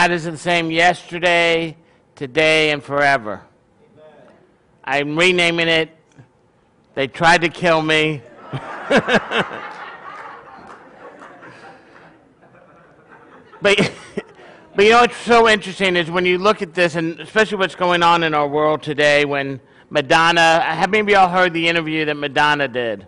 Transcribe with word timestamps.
God 0.00 0.12
is 0.12 0.22
the 0.22 0.38
same 0.38 0.70
yesterday, 0.70 1.76
today, 2.14 2.70
and 2.70 2.80
forever. 2.80 3.42
I'm 4.84 5.18
renaming 5.18 5.66
it. 5.66 5.90
They 6.94 7.08
tried 7.08 7.40
to 7.40 7.48
kill 7.48 7.82
me. 7.82 8.22
but, 8.52 9.10
but 14.76 14.84
you 14.84 14.90
know 14.90 15.00
what's 15.00 15.16
so 15.16 15.48
interesting 15.48 15.96
is 15.96 16.08
when 16.08 16.24
you 16.24 16.38
look 16.38 16.62
at 16.62 16.74
this, 16.74 16.94
and 16.94 17.18
especially 17.18 17.58
what's 17.58 17.74
going 17.74 18.04
on 18.04 18.22
in 18.22 18.34
our 18.34 18.46
world 18.46 18.84
today, 18.84 19.24
when 19.24 19.58
Madonna, 19.90 20.60
have 20.60 20.90
maybe 20.90 21.14
y'all 21.14 21.28
heard 21.28 21.52
the 21.52 21.66
interview 21.66 22.04
that 22.04 22.14
Madonna 22.14 22.68
did? 22.68 23.04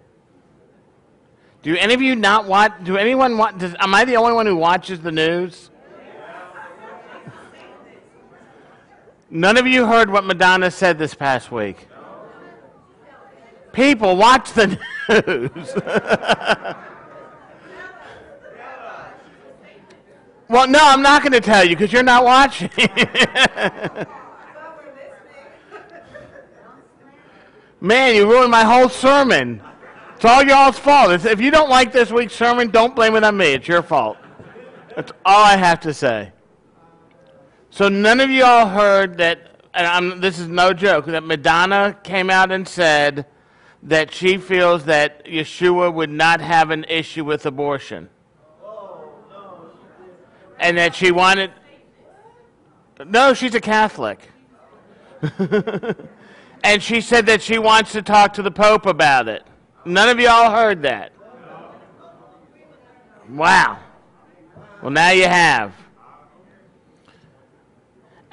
Do 1.62 1.76
any 1.76 1.94
of 1.94 2.02
you 2.02 2.16
not 2.16 2.46
watch? 2.46 2.72
Do 2.82 2.96
anyone 2.96 3.38
want? 3.38 3.58
Does, 3.58 3.76
am 3.78 3.94
I 3.94 4.04
the 4.04 4.16
only 4.16 4.32
one 4.32 4.46
who 4.46 4.56
watches 4.56 5.00
the 5.02 5.12
news? 5.12 5.69
None 9.30 9.56
of 9.56 9.66
you 9.66 9.86
heard 9.86 10.10
what 10.10 10.24
Madonna 10.24 10.70
said 10.72 10.98
this 10.98 11.14
past 11.14 11.52
week. 11.52 11.86
People, 13.72 14.16
watch 14.16 14.52
the 14.52 14.66
news. 15.08 15.72
well, 20.48 20.66
no, 20.66 20.80
I'm 20.82 21.02
not 21.02 21.22
going 21.22 21.32
to 21.32 21.40
tell 21.40 21.62
you 21.64 21.76
because 21.76 21.92
you're 21.92 22.02
not 22.02 22.24
watching. 22.24 22.70
Man, 27.80 28.16
you 28.16 28.28
ruined 28.28 28.50
my 28.50 28.64
whole 28.64 28.88
sermon. 28.88 29.62
It's 30.16 30.24
all 30.24 30.42
y'all's 30.42 30.78
fault. 30.78 31.24
If 31.24 31.40
you 31.40 31.52
don't 31.52 31.70
like 31.70 31.92
this 31.92 32.10
week's 32.10 32.34
sermon, 32.34 32.70
don't 32.70 32.96
blame 32.96 33.14
it 33.14 33.22
on 33.22 33.36
me. 33.36 33.52
It's 33.54 33.68
your 33.68 33.82
fault. 33.82 34.18
That's 34.96 35.12
all 35.24 35.44
I 35.44 35.56
have 35.56 35.78
to 35.80 35.94
say. 35.94 36.32
So 37.70 37.88
none 37.88 38.18
of 38.18 38.30
y'all 38.30 38.66
heard 38.66 39.18
that, 39.18 39.62
and 39.72 39.86
I'm, 39.86 40.20
this 40.20 40.40
is 40.40 40.48
no 40.48 40.72
joke, 40.72 41.06
that 41.06 41.22
Madonna 41.22 41.96
came 42.02 42.28
out 42.28 42.50
and 42.50 42.66
said 42.66 43.26
that 43.84 44.12
she 44.12 44.38
feels 44.38 44.84
that 44.86 45.24
Yeshua 45.24 45.94
would 45.94 46.10
not 46.10 46.40
have 46.40 46.70
an 46.70 46.84
issue 46.88 47.24
with 47.24 47.46
abortion. 47.46 48.10
And 50.58 50.76
that 50.76 50.94
she 50.94 51.10
wanted. 51.10 51.52
No, 53.06 53.32
she's 53.32 53.54
a 53.54 53.60
Catholic. 53.60 54.28
and 56.62 56.82
she 56.82 57.00
said 57.00 57.24
that 57.26 57.40
she 57.40 57.58
wants 57.58 57.92
to 57.92 58.02
talk 58.02 58.34
to 58.34 58.42
the 58.42 58.50
Pope 58.50 58.84
about 58.84 59.28
it. 59.28 59.42
None 59.86 60.10
of 60.10 60.20
y'all 60.20 60.50
heard 60.50 60.82
that. 60.82 61.12
Wow. 63.30 63.78
Well, 64.82 64.90
now 64.90 65.10
you 65.12 65.24
have. 65.24 65.72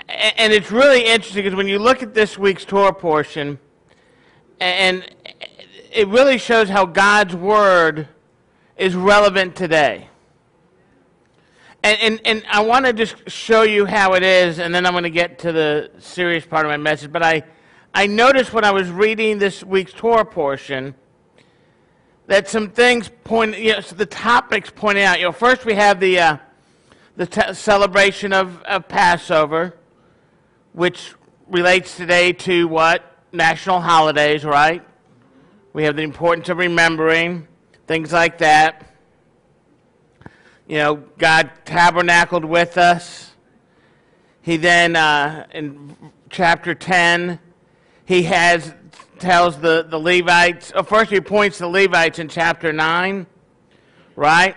And 0.10 0.54
it's 0.54 0.72
really 0.72 1.06
interesting 1.06 1.44
because 1.44 1.56
when 1.56 1.68
you 1.68 1.80
look 1.80 2.02
at 2.02 2.14
this 2.14 2.38
week's 2.38 2.64
Torah 2.64 2.94
portion, 2.94 3.60
and 4.60 5.06
it 5.92 6.08
really 6.08 6.38
shows 6.38 6.70
how 6.70 6.86
God's 6.86 7.36
Word 7.36 8.08
is 8.78 8.96
relevant 8.96 9.56
today. 9.56 10.08
And, 11.84 12.00
and, 12.02 12.22
and 12.26 12.44
I 12.50 12.62
want 12.62 12.86
to 12.86 12.94
just 12.94 13.30
show 13.30 13.64
you 13.64 13.86
how 13.86 14.14
it 14.14 14.24
is, 14.24 14.60
and 14.60 14.74
then 14.74 14.86
I'm 14.86 14.94
going 14.94 15.04
to 15.04 15.10
get 15.10 15.40
to 15.40 15.52
the 15.52 15.92
serious 16.00 16.46
part 16.46 16.66
of 16.66 16.70
my 16.70 16.78
message. 16.78 17.12
But 17.12 17.24
I, 17.24 17.44
I 17.94 18.08
noticed 18.08 18.54
when 18.54 18.64
I 18.64 18.72
was 18.72 18.90
reading 18.90 19.38
this 19.38 19.64
week's 19.64 19.94
Torah 19.94 20.26
portion 20.26 20.96
that 22.28 22.48
some 22.48 22.70
things 22.70 23.10
point, 23.24 23.58
you 23.58 23.74
know, 23.74 23.80
so 23.80 23.96
the 23.96 24.06
topics 24.06 24.72
pointing 24.74 25.04
out. 25.04 25.20
You 25.20 25.26
know, 25.26 25.32
first 25.32 25.66
we 25.66 25.76
have 25.76 26.00
the, 26.00 26.20
uh, 26.20 26.38
the 27.16 27.26
t- 27.26 27.54
celebration 27.54 28.34
of, 28.34 28.62
of 28.64 28.88
Passover, 28.88 29.76
which 30.78 31.16
relates 31.48 31.98
today 31.98 32.32
to 32.32 32.68
what? 32.68 33.04
National 33.34 33.82
holidays, 33.82 34.46
right? 34.46 34.86
We 35.74 35.86
have 35.86 35.96
the 35.96 36.04
importance 36.04 36.50
of 36.50 36.60
remembering, 36.60 37.48
things 37.88 38.14
like 38.14 38.38
that. 38.38 38.94
You 40.68 40.78
know, 40.78 40.96
God 41.18 41.50
tabernacled 41.66 42.46
with 42.46 42.78
us. 42.78 43.32
He 44.44 44.58
then, 44.58 44.96
uh, 44.96 45.48
in 45.52 45.96
chapter 46.30 46.76
10, 46.76 47.40
he 48.06 48.22
has 48.24 48.72
tells 49.18 49.60
the, 49.60 49.84
the 49.90 49.98
Levites, 49.98 50.72
oh, 50.76 50.84
first 50.84 51.10
he 51.10 51.20
points 51.20 51.58
the 51.58 51.68
Levites 51.68 52.20
in 52.20 52.28
chapter 52.28 52.72
9, 52.72 53.26
right, 54.16 54.56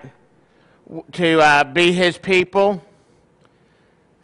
to 1.13 1.41
uh, 1.41 1.65
be 1.65 1.93
his 1.93 2.19
people. 2.19 2.85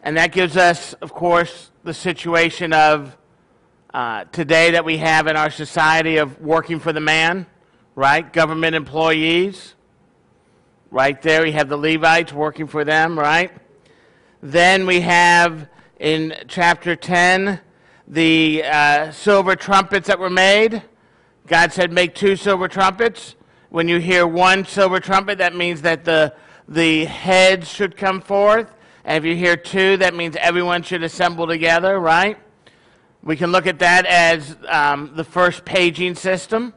And 0.03 0.15
that 0.15 0.31
gives 0.31 0.57
us, 0.57 0.93
of 0.93 1.11
course, 1.11 1.71
the 1.87 1.93
situation 1.93 2.73
of 2.73 3.15
uh, 3.93 4.25
today 4.25 4.71
that 4.71 4.83
we 4.83 4.97
have 4.97 5.25
in 5.25 5.37
our 5.37 5.49
society 5.49 6.17
of 6.17 6.41
working 6.41 6.81
for 6.81 6.91
the 6.91 6.99
man, 6.99 7.45
right? 7.95 8.33
Government 8.33 8.75
employees. 8.75 9.73
Right 10.91 11.19
there, 11.21 11.43
we 11.43 11.53
have 11.53 11.69
the 11.69 11.77
Levites 11.77 12.33
working 12.33 12.67
for 12.67 12.83
them, 12.83 13.17
right? 13.17 13.51
Then 14.43 14.85
we 14.85 14.99
have 14.99 15.69
in 15.97 16.35
chapter 16.49 16.93
10 16.93 17.61
the 18.05 18.63
uh, 18.65 19.11
silver 19.11 19.55
trumpets 19.55 20.07
that 20.07 20.19
were 20.19 20.29
made. 20.29 20.83
God 21.47 21.71
said, 21.71 21.93
Make 21.93 22.15
two 22.15 22.35
silver 22.35 22.67
trumpets. 22.67 23.35
When 23.69 23.87
you 23.87 23.99
hear 23.99 24.27
one 24.27 24.65
silver 24.65 24.99
trumpet, 24.99 25.37
that 25.37 25.55
means 25.55 25.83
that 25.83 26.03
the, 26.03 26.35
the 26.67 27.05
heads 27.05 27.69
should 27.69 27.95
come 27.95 28.19
forth. 28.19 28.73
And 29.07 29.15
if 29.15 29.23
you 29.23 29.37
hear 29.37 29.55
two, 29.55 29.95
that 29.97 30.13
means 30.13 30.35
everyone 30.35 30.83
should 30.83 31.01
assemble 31.01 31.47
together, 31.47 31.97
right? 31.97 32.37
We 33.23 33.37
can 33.37 33.53
look 33.53 33.65
at 33.65 33.79
that 33.79 34.05
as 34.05 34.57
um, 34.67 35.13
the 35.15 35.23
first 35.23 35.63
paging 35.63 36.15
system, 36.15 36.73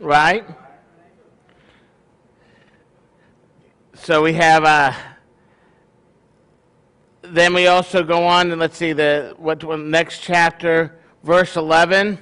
right? 0.00 0.46
So 3.92 4.22
we 4.22 4.32
have. 4.32 4.64
Uh, 4.64 4.92
then 7.20 7.52
we 7.52 7.66
also 7.66 8.02
go 8.02 8.24
on 8.24 8.50
and 8.52 8.60
let's 8.60 8.78
see 8.78 8.94
the 8.94 9.34
what 9.36 9.62
next 9.78 10.20
chapter, 10.22 10.98
verse 11.22 11.56
11. 11.56 12.18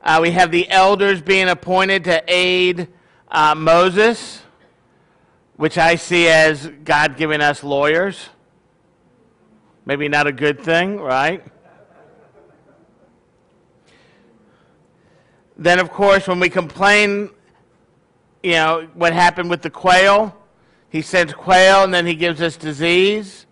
Uh, 0.00 0.18
we 0.22 0.30
have 0.30 0.52
the 0.52 0.70
elders 0.70 1.20
being 1.20 1.48
appointed 1.48 2.04
to 2.04 2.22
aid 2.28 2.86
uh, 3.32 3.56
Moses, 3.56 4.42
which 5.56 5.78
I 5.78 5.96
see 5.96 6.28
as 6.28 6.66
God 6.84 7.16
giving 7.16 7.40
us 7.40 7.64
lawyers. 7.64 8.28
Maybe 9.84 10.08
not 10.08 10.26
a 10.26 10.32
good 10.32 10.60
thing, 10.60 11.00
right? 11.00 11.44
Then, 15.56 15.78
of 15.78 15.90
course, 15.90 16.28
when 16.28 16.40
we 16.40 16.50
complain, 16.50 17.30
you 18.42 18.52
know, 18.52 18.88
what 18.94 19.12
happened 19.12 19.48
with 19.48 19.62
the 19.62 19.70
quail, 19.70 20.36
he 20.90 21.02
sends 21.02 21.32
quail 21.32 21.84
and 21.84 21.94
then 21.94 22.06
he 22.06 22.14
gives 22.14 22.42
us 22.42 22.56
disease 22.56 23.46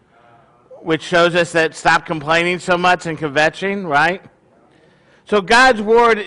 which 0.84 1.02
shows 1.02 1.34
us 1.34 1.52
that 1.52 1.74
stop 1.74 2.04
complaining 2.04 2.58
so 2.58 2.76
much 2.76 3.06
and 3.06 3.18
kvetching, 3.18 3.88
right? 3.88 4.22
So 5.24 5.40
God's 5.40 5.80
word 5.80 6.22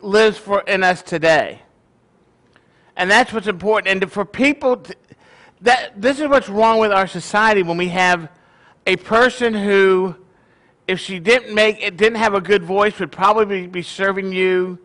lives 0.00 0.38
for 0.38 0.60
in 0.60 0.84
us 0.84 1.02
today. 1.02 1.61
And 2.96 3.10
that's 3.10 3.32
what's 3.32 3.46
important. 3.46 4.02
And 4.02 4.12
for 4.12 4.24
people, 4.24 4.78
to, 4.78 4.94
that 5.62 6.00
this 6.00 6.20
is 6.20 6.28
what's 6.28 6.48
wrong 6.48 6.78
with 6.78 6.92
our 6.92 7.06
society 7.06 7.62
when 7.62 7.76
we 7.76 7.88
have 7.88 8.28
a 8.86 8.96
person 8.96 9.54
who, 9.54 10.16
if 10.88 11.00
she 11.00 11.18
didn't 11.18 11.54
make 11.54 11.80
it, 11.80 11.96
didn't 11.96 12.18
have 12.18 12.34
a 12.34 12.40
good 12.40 12.64
voice, 12.64 12.98
would 12.98 13.12
probably 13.12 13.66
be 13.66 13.82
serving 13.82 14.32
you, 14.32 14.78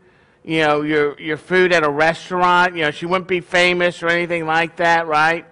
you 0.43 0.59
know, 0.59 0.83
your 0.83 1.19
your 1.19 1.37
food 1.37 1.73
at 1.73 1.83
a 1.83 1.89
restaurant. 1.89 2.75
You 2.75 2.83
know, 2.83 2.91
she 2.91 3.05
wouldn't 3.05 3.27
be 3.27 3.41
famous 3.41 4.03
or 4.03 4.07
anything 4.07 4.45
like 4.45 4.77
that, 4.77 5.07
right? 5.07 5.45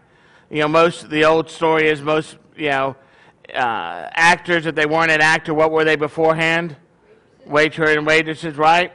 You 0.49 0.61
know, 0.61 0.67
most 0.67 1.09
the 1.09 1.25
old 1.25 1.49
story 1.49 1.89
is 1.89 2.01
most, 2.01 2.37
you 2.55 2.69
know, 2.69 2.95
uh, 3.53 4.09
actors, 4.13 4.65
if 4.65 4.75
they 4.75 4.85
weren't 4.85 5.11
an 5.11 5.21
actor, 5.21 5.53
what 5.53 5.71
were 5.71 5.83
they 5.83 5.95
beforehand? 5.95 6.75
Waiter 7.45 7.85
and 7.85 8.05
waitresses, 8.05 8.57
right? 8.57 8.91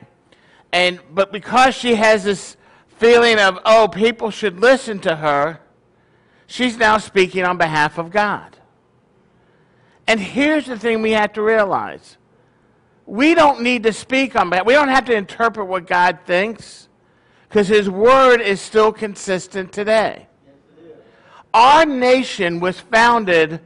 And 0.73 1.01
but 1.13 1.33
because 1.33 1.75
she 1.75 1.97
has 1.97 2.23
this 2.23 2.57
feeling 3.01 3.39
of 3.39 3.59
oh, 3.65 3.89
people 3.89 4.31
should 4.31 4.61
listen 4.61 5.01
to 5.01 5.17
her, 5.17 5.59
she's 6.47 6.77
now 6.77 6.99
speaking 6.99 7.45
on 7.45 7.57
behalf 7.57 7.97
of 7.99 8.11
God. 8.11 8.59
And 10.07 10.21
here's 10.21 10.67
the 10.67 10.79
thing 10.79 11.01
we 11.01 11.13
have 11.13 11.33
to 11.33 11.43
realize: 11.43 12.19
we 13.07 13.35
don't 13.35 13.63
need 13.63 13.83
to 13.85 13.93
speak 13.93 14.37
on 14.37 14.51
behalf. 14.51 14.67
We 14.67 14.75
don't 14.75 14.89
have 14.89 15.07
to 15.07 15.15
interpret 15.15 15.67
what 15.67 15.87
God 15.87 16.19
thinks, 16.27 16.89
because 17.49 17.69
His 17.69 17.89
word 17.89 18.43
is 18.43 18.61
still 18.61 18.93
consistent 18.93 19.73
today. 19.73 20.27
Our 21.55 21.87
nation 21.87 22.61
was 22.61 22.79
founded 22.79 23.61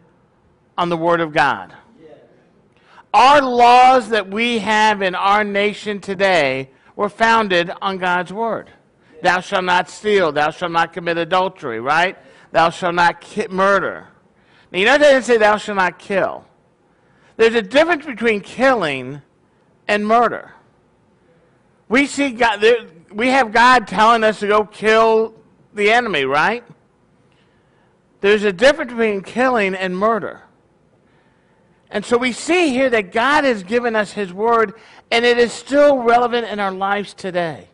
on 0.78 0.88
the 0.88 0.96
Word 0.96 1.20
of 1.20 1.32
God. 1.32 1.74
Our 3.12 3.42
laws 3.42 4.08
that 4.08 4.28
we 4.30 4.60
have 4.60 5.02
in 5.02 5.14
our 5.14 5.44
nation 5.44 6.00
today 6.00 6.70
were 6.96 7.08
founded 7.08 7.70
on 7.82 7.98
God's 7.98 8.32
Word. 8.32 8.70
Thou 9.24 9.40
shalt 9.40 9.64
not 9.64 9.88
steal. 9.88 10.32
Thou 10.32 10.50
shalt 10.50 10.70
not 10.70 10.92
commit 10.92 11.16
adultery, 11.16 11.80
right? 11.80 12.18
Thou 12.52 12.68
shalt 12.68 12.94
not 12.94 13.22
ki- 13.22 13.46
murder. 13.48 14.08
Now, 14.70 14.78
you 14.78 14.84
know, 14.84 14.96
it 14.96 14.98
doesn't 14.98 15.22
say 15.22 15.38
thou 15.38 15.56
shalt 15.56 15.76
not 15.76 15.98
kill. 15.98 16.44
There's 17.38 17.54
a 17.54 17.62
difference 17.62 18.04
between 18.04 18.42
killing 18.42 19.22
and 19.88 20.06
murder. 20.06 20.52
We 21.88 22.04
see 22.04 22.32
God, 22.32 22.58
there, 22.58 22.84
we 23.14 23.28
have 23.28 23.50
God 23.50 23.88
telling 23.88 24.24
us 24.24 24.40
to 24.40 24.46
go 24.46 24.66
kill 24.66 25.32
the 25.72 25.90
enemy, 25.90 26.26
right? 26.26 26.62
There's 28.20 28.44
a 28.44 28.52
difference 28.52 28.90
between 28.90 29.22
killing 29.22 29.74
and 29.74 29.96
murder. 29.96 30.42
And 31.88 32.04
so 32.04 32.18
we 32.18 32.32
see 32.32 32.68
here 32.68 32.90
that 32.90 33.10
God 33.10 33.44
has 33.44 33.62
given 33.62 33.96
us 33.96 34.12
His 34.12 34.34
Word, 34.34 34.74
and 35.10 35.24
it 35.24 35.38
is 35.38 35.50
still 35.50 36.02
relevant 36.02 36.46
in 36.46 36.60
our 36.60 36.72
lives 36.72 37.14
today. 37.14 37.70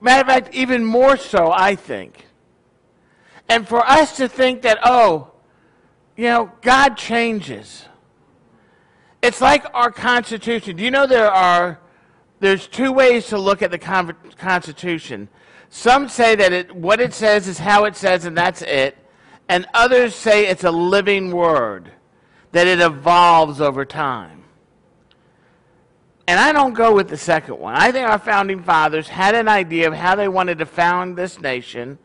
Matter 0.00 0.20
of 0.20 0.26
fact, 0.26 0.54
even 0.54 0.84
more 0.84 1.16
so, 1.16 1.50
I 1.50 1.74
think. 1.74 2.26
And 3.48 3.66
for 3.66 3.80
us 3.80 4.16
to 4.18 4.28
think 4.28 4.62
that, 4.62 4.78
oh, 4.84 5.32
you 6.16 6.24
know, 6.24 6.52
God 6.60 6.96
changes. 6.96 7.86
It's 9.22 9.40
like 9.40 9.64
our 9.74 9.90
Constitution. 9.90 10.76
Do 10.76 10.84
you 10.84 10.90
know 10.90 11.06
there 11.06 11.30
are 11.30 11.80
there's 12.40 12.68
two 12.68 12.92
ways 12.92 13.26
to 13.28 13.38
look 13.38 13.62
at 13.62 13.70
the 13.70 13.78
con- 13.78 14.16
Constitution. 14.36 15.28
Some 15.70 16.08
say 16.08 16.36
that 16.36 16.52
it, 16.52 16.74
what 16.74 17.00
it 17.00 17.12
says 17.12 17.48
is 17.48 17.58
how 17.58 17.84
it 17.84 17.96
says, 17.96 18.24
and 18.24 18.36
that's 18.36 18.62
it. 18.62 18.96
And 19.48 19.66
others 19.74 20.14
say 20.14 20.46
it's 20.46 20.64
a 20.64 20.70
living 20.70 21.32
word, 21.32 21.90
that 22.52 22.66
it 22.66 22.80
evolves 22.80 23.60
over 23.60 23.84
time. 23.84 24.37
And 26.28 26.38
I 26.38 26.52
don't 26.52 26.74
go 26.74 26.94
with 26.94 27.08
the 27.08 27.16
second 27.16 27.58
one. 27.58 27.74
I 27.74 27.90
think 27.90 28.06
our 28.06 28.18
founding 28.18 28.62
fathers 28.62 29.08
had 29.08 29.34
an 29.34 29.48
idea 29.48 29.88
of 29.88 29.94
how 29.94 30.14
they 30.14 30.28
wanted 30.28 30.58
to 30.58 30.66
found 30.66 31.16
this 31.16 31.40
nation. 31.40 31.98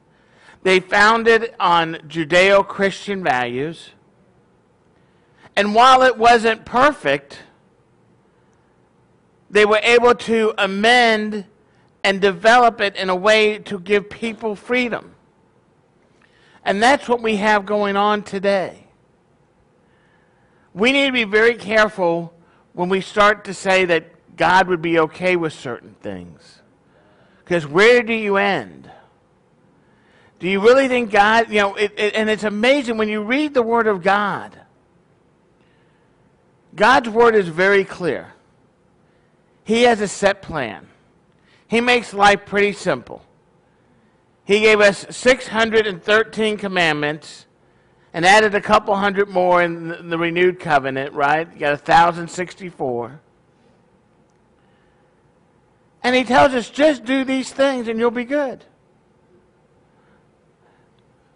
They 0.64 0.80
founded 0.80 1.54
on 1.60 1.96
Judeo 2.08 2.66
Christian 2.66 3.22
values. 3.22 3.90
And 5.58 5.76
while 5.76 6.04
it 6.04 6.18
wasn't 6.18 6.64
perfect, 6.64 7.40
they 9.50 9.66
were 9.66 9.82
able 9.84 10.16
to 10.16 10.54
amend 10.58 11.44
and 12.02 12.22
develop 12.22 12.80
it 12.80 12.96
in 12.96 13.10
a 13.10 13.16
way 13.16 13.60
to 13.60 13.78
give 13.78 14.10
people 14.10 14.56
freedom. 14.56 15.16
And 16.64 16.82
that's 16.82 17.10
what 17.10 17.22
we 17.22 17.36
have 17.36 17.66
going 17.66 17.98
on 17.98 18.24
today. 18.24 18.88
We 20.74 20.94
need 20.94 21.08
to 21.08 21.12
be 21.12 21.26
very 21.26 21.56
careful 21.56 22.34
when 22.72 22.88
we 22.88 23.02
start 23.02 23.44
to 23.46 23.54
say 23.54 23.84
that 23.86 24.13
God 24.36 24.68
would 24.68 24.82
be 24.82 25.00
okay 25.00 25.36
with 25.36 25.54
certain 25.54 25.96
things. 26.02 26.62
Because 27.44 27.68
where 27.68 28.02
do 28.02 28.14
you 28.14 28.38
end? 28.38 28.90
Do 30.40 30.50
you 30.50 30.60
really 30.60 30.88
think 30.88 31.12
God, 31.12 31.50
you 31.50 31.60
know, 31.60 31.76
it, 31.76 31.94
it, 31.98 32.16
and 32.16 32.30
it's 32.30 32.44
amazing 32.44 32.98
when 32.98 33.10
you 33.10 33.22
read 33.22 33.54
the 33.54 33.62
Word 33.62 33.88
of 33.88 34.02
God. 34.02 34.60
God's 36.76 37.10
Word 37.10 37.36
is 37.36 37.48
very 37.48 37.86
clear. 37.86 38.34
He 39.64 39.84
has 39.84 40.02
a 40.02 40.08
set 40.08 40.42
plan. 40.42 40.88
He 41.68 41.80
makes 41.80 42.14
life 42.14 42.46
pretty 42.46 42.74
simple. 42.74 43.24
He 44.46 44.60
gave 44.60 44.82
us 44.82 45.06
613 45.10 46.58
commandments 46.58 47.46
and 48.14 48.26
added 48.26 48.54
a 48.54 48.62
couple 48.62 48.96
hundred 48.96 49.30
more 49.30 49.62
in 49.62 50.10
the 50.10 50.18
renewed 50.18 50.60
covenant, 50.60 51.14
right? 51.14 51.52
You 51.54 51.60
got 51.60 51.72
1,064. 51.72 53.22
And 56.04 56.16
he 56.16 56.24
tells 56.24 56.54
us 56.54 56.70
just 56.70 57.06
do 57.06 57.24
these 57.24 57.52
things 57.52 57.88
and 57.88 57.98
you'll 57.98 58.12
be 58.12 58.26
good. 58.26 58.66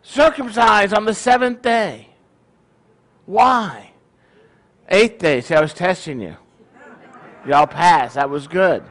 Circumcised 0.02 0.94
on 0.94 1.06
the 1.06 1.14
seventh 1.14 1.62
day. 1.62 2.10
Why? 3.25 3.92
Eighth 4.90 5.19
day. 5.19 5.42
See, 5.42 5.56
I 5.56 5.62
was 5.62 5.74
testing 5.74 6.19
you. 6.19 6.36
Y'all 7.46 7.68
passed. 7.68 8.16
That 8.16 8.30
was 8.30 8.48
good. 8.48 8.84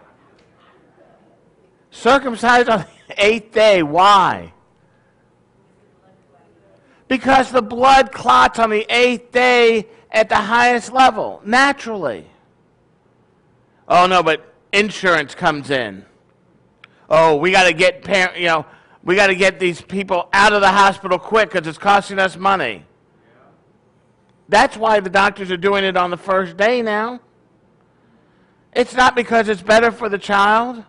Circumcised 1.91 2.69
on 2.69 2.85
the 3.09 3.25
eighth 3.25 3.53
day. 3.53 3.83
Why? 3.83 4.53
Because 7.09 7.51
the 7.51 7.63
blood 7.63 8.13
clots 8.13 8.59
on 8.59 8.71
the 8.71 8.87
eighth 8.91 9.31
day 9.33 9.87
at 10.11 10.29
the 10.29 10.37
highest 10.37 10.93
level, 10.93 11.41
naturally. 11.45 12.27
Oh, 13.89 14.07
no, 14.07 14.23
but 14.23 14.55
insurance 14.77 15.35
comes 15.35 15.71
in. 15.71 16.05
Oh, 17.09 17.37
we 17.37 17.51
got 17.51 17.65
to 17.65 17.73
get, 17.73 18.07
you 18.37 18.47
know, 18.47 18.67
we 19.03 19.15
got 19.15 19.29
to 19.29 19.35
get 19.35 19.59
these 19.59 19.81
people 19.81 20.29
out 20.33 20.53
of 20.53 20.61
the 20.61 20.71
hospital 20.71 21.19
quick 21.19 21.51
because 21.51 21.67
it's 21.67 21.79
costing 21.79 22.19
us 22.19 22.37
money. 22.37 22.85
That's 24.49 24.77
why 24.77 25.01
the 25.01 25.11
doctors 25.11 25.51
are 25.51 25.57
doing 25.57 25.85
it 25.85 25.97
on 25.97 26.11
the 26.11 26.17
first 26.17 26.57
day 26.57 26.83
now. 26.83 27.21
It's 28.73 28.95
not 28.95 29.17
because 29.17 29.49
it's 29.49 29.63
better 29.63 29.91
for 29.91 30.09
the 30.09 30.19
child. 30.19 30.85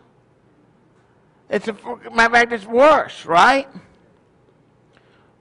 It's 1.50 1.68
a, 1.68 1.74
matter 1.74 2.26
of 2.26 2.32
fact, 2.32 2.52
it's 2.52 2.66
worse, 2.66 3.26
right? 3.26 3.68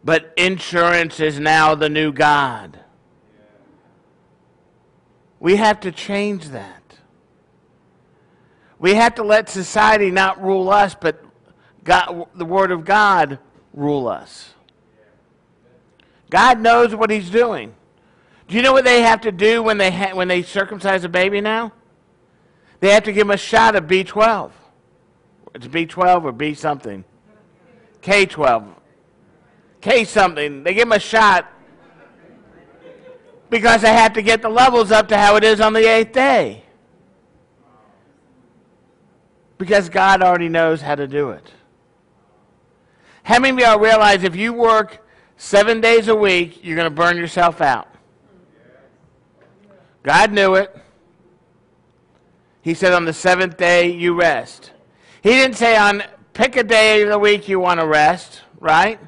But 0.04 0.32
insurance 0.36 1.18
is 1.18 1.40
now 1.40 1.74
the 1.74 1.88
new 1.88 2.12
God. 2.12 2.78
We 5.40 5.56
have 5.56 5.80
to 5.80 5.90
change 5.90 6.50
that. 6.50 6.75
We 8.78 8.94
have 8.94 9.14
to 9.16 9.22
let 9.22 9.48
society 9.48 10.10
not 10.10 10.42
rule 10.42 10.68
us, 10.68 10.94
but 10.94 11.24
God, 11.84 12.26
the 12.34 12.44
Word 12.44 12.70
of 12.70 12.84
God 12.84 13.38
rule 13.72 14.08
us. 14.08 14.50
God 16.30 16.60
knows 16.60 16.94
what 16.94 17.10
He's 17.10 17.30
doing. 17.30 17.74
Do 18.48 18.54
you 18.54 18.62
know 18.62 18.72
what 18.72 18.84
they 18.84 19.02
have 19.02 19.22
to 19.22 19.32
do 19.32 19.62
when 19.62 19.78
they, 19.78 19.90
when 20.12 20.28
they 20.28 20.42
circumcise 20.42 21.04
a 21.04 21.08
baby 21.08 21.40
now? 21.40 21.72
They 22.80 22.90
have 22.90 23.04
to 23.04 23.12
give 23.12 23.26
him 23.26 23.32
a 23.32 23.36
shot 23.36 23.74
of 23.74 23.84
B12. 23.84 24.52
It's 25.54 25.66
B12 25.66 26.24
or 26.24 26.32
B 26.32 26.54
something. 26.54 27.04
K12. 28.02 28.68
K 29.80 30.04
something. 30.04 30.62
They 30.62 30.74
give 30.74 30.82
him 30.82 30.92
a 30.92 30.98
shot 30.98 31.50
because 33.48 33.82
they 33.82 33.92
have 33.92 34.12
to 34.12 34.22
get 34.22 34.42
the 34.42 34.48
levels 34.48 34.92
up 34.92 35.08
to 35.08 35.16
how 35.16 35.36
it 35.36 35.44
is 35.44 35.60
on 35.60 35.72
the 35.72 35.88
eighth 35.88 36.12
day. 36.12 36.62
Because 39.58 39.88
God 39.88 40.22
already 40.22 40.48
knows 40.48 40.82
how 40.82 40.94
to 40.94 41.06
do 41.06 41.30
it. 41.30 41.50
How 43.22 43.38
many 43.40 43.62
of 43.62 43.68
y'all 43.68 43.80
realize 43.80 44.22
if 44.22 44.36
you 44.36 44.52
work 44.52 45.04
seven 45.36 45.80
days 45.80 46.08
a 46.08 46.14
week, 46.14 46.62
you're 46.62 46.76
going 46.76 46.88
to 46.88 46.94
burn 46.94 47.16
yourself 47.16 47.60
out? 47.60 47.88
God 50.02 50.32
knew 50.32 50.54
it. 50.54 50.76
He 52.62 52.74
said, 52.74 52.92
on 52.92 53.04
the 53.04 53.12
seventh 53.12 53.56
day, 53.56 53.90
you 53.90 54.14
rest. 54.14 54.72
He 55.22 55.30
didn't 55.30 55.56
say, 55.56 55.76
on 55.76 56.02
pick 56.32 56.56
a 56.56 56.62
day 56.62 57.02
of 57.02 57.08
the 57.08 57.18
week 57.18 57.48
you 57.48 57.58
want 57.58 57.80
to 57.80 57.86
rest, 57.86 58.42
right? 58.60 59.00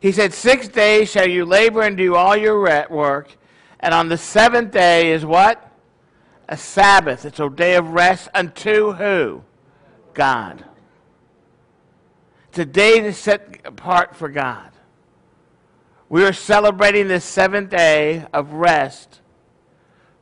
He 0.00 0.12
said, 0.12 0.32
six 0.32 0.68
days 0.68 1.10
shall 1.10 1.28
you 1.28 1.44
labor 1.44 1.82
and 1.82 1.96
do 1.96 2.14
all 2.14 2.36
your 2.36 2.60
work. 2.90 3.36
And 3.80 3.92
on 3.92 4.08
the 4.08 4.16
seventh 4.16 4.70
day 4.70 5.12
is 5.12 5.26
what? 5.26 5.70
A 6.48 6.56
Sabbath. 6.56 7.24
It's 7.24 7.40
a 7.40 7.50
day 7.50 7.74
of 7.74 7.90
rest 7.90 8.28
unto 8.34 8.92
who? 8.92 9.42
God. 10.14 10.64
It's 12.48 12.58
a 12.58 12.64
day 12.64 13.00
to 13.00 13.12
set 13.12 13.60
apart 13.64 14.14
for 14.14 14.28
God. 14.28 14.70
We 16.08 16.24
are 16.24 16.34
celebrating 16.34 17.08
the 17.08 17.20
seventh 17.20 17.70
day 17.70 18.26
of 18.32 18.52
rest 18.52 19.20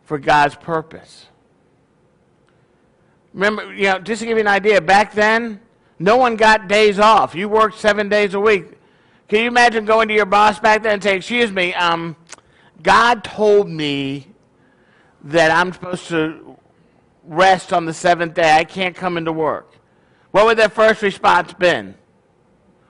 for 0.05 0.19
God's 0.19 0.55
purpose. 0.55 1.27
Remember, 3.35 3.75
you 3.75 3.85
know, 3.85 3.99
just 3.99 4.21
to 4.21 4.27
give 4.27 4.37
you 4.37 4.43
an 4.43 4.49
idea, 4.49 4.81
back 4.81 5.13
then, 5.13 5.61
no 5.99 6.17
one 6.17 6.37
got 6.37 6.69
days 6.69 6.99
off. 6.99 7.35
You 7.35 7.49
worked 7.49 7.79
seven 7.79 8.09
days 8.09 8.35
a 8.35 8.41
week. 8.41 8.67
Can 9.29 9.41
you 9.41 9.49
imagine 9.49 9.85
going 9.85 10.09
to 10.09 10.15
your 10.15 10.27
boss 10.27 10.59
back 10.59 10.83
then 10.83 10.95
and 10.95 11.03
saying, 11.03 11.19
Excuse 11.19 11.53
me, 11.53 11.75
um, 11.75 12.17
God 12.83 13.23
told 13.23 13.69
me 13.69 14.29
that 15.25 15.51
I'm 15.51 15.73
supposed 15.73 16.09
to 16.09 16.57
rest 17.25 17.73
on 17.73 17.85
the 17.85 17.95
seventh 17.95 18.35
day. 18.35 18.53
I 18.53 18.65
can't 18.65 18.97
come 18.97 19.17
into 19.17 19.33
work. 19.33 19.70
What 20.31 20.47
would 20.47 20.59
their 20.59 20.69
first 20.69 21.03
response 21.03 21.53
been? 21.55 21.95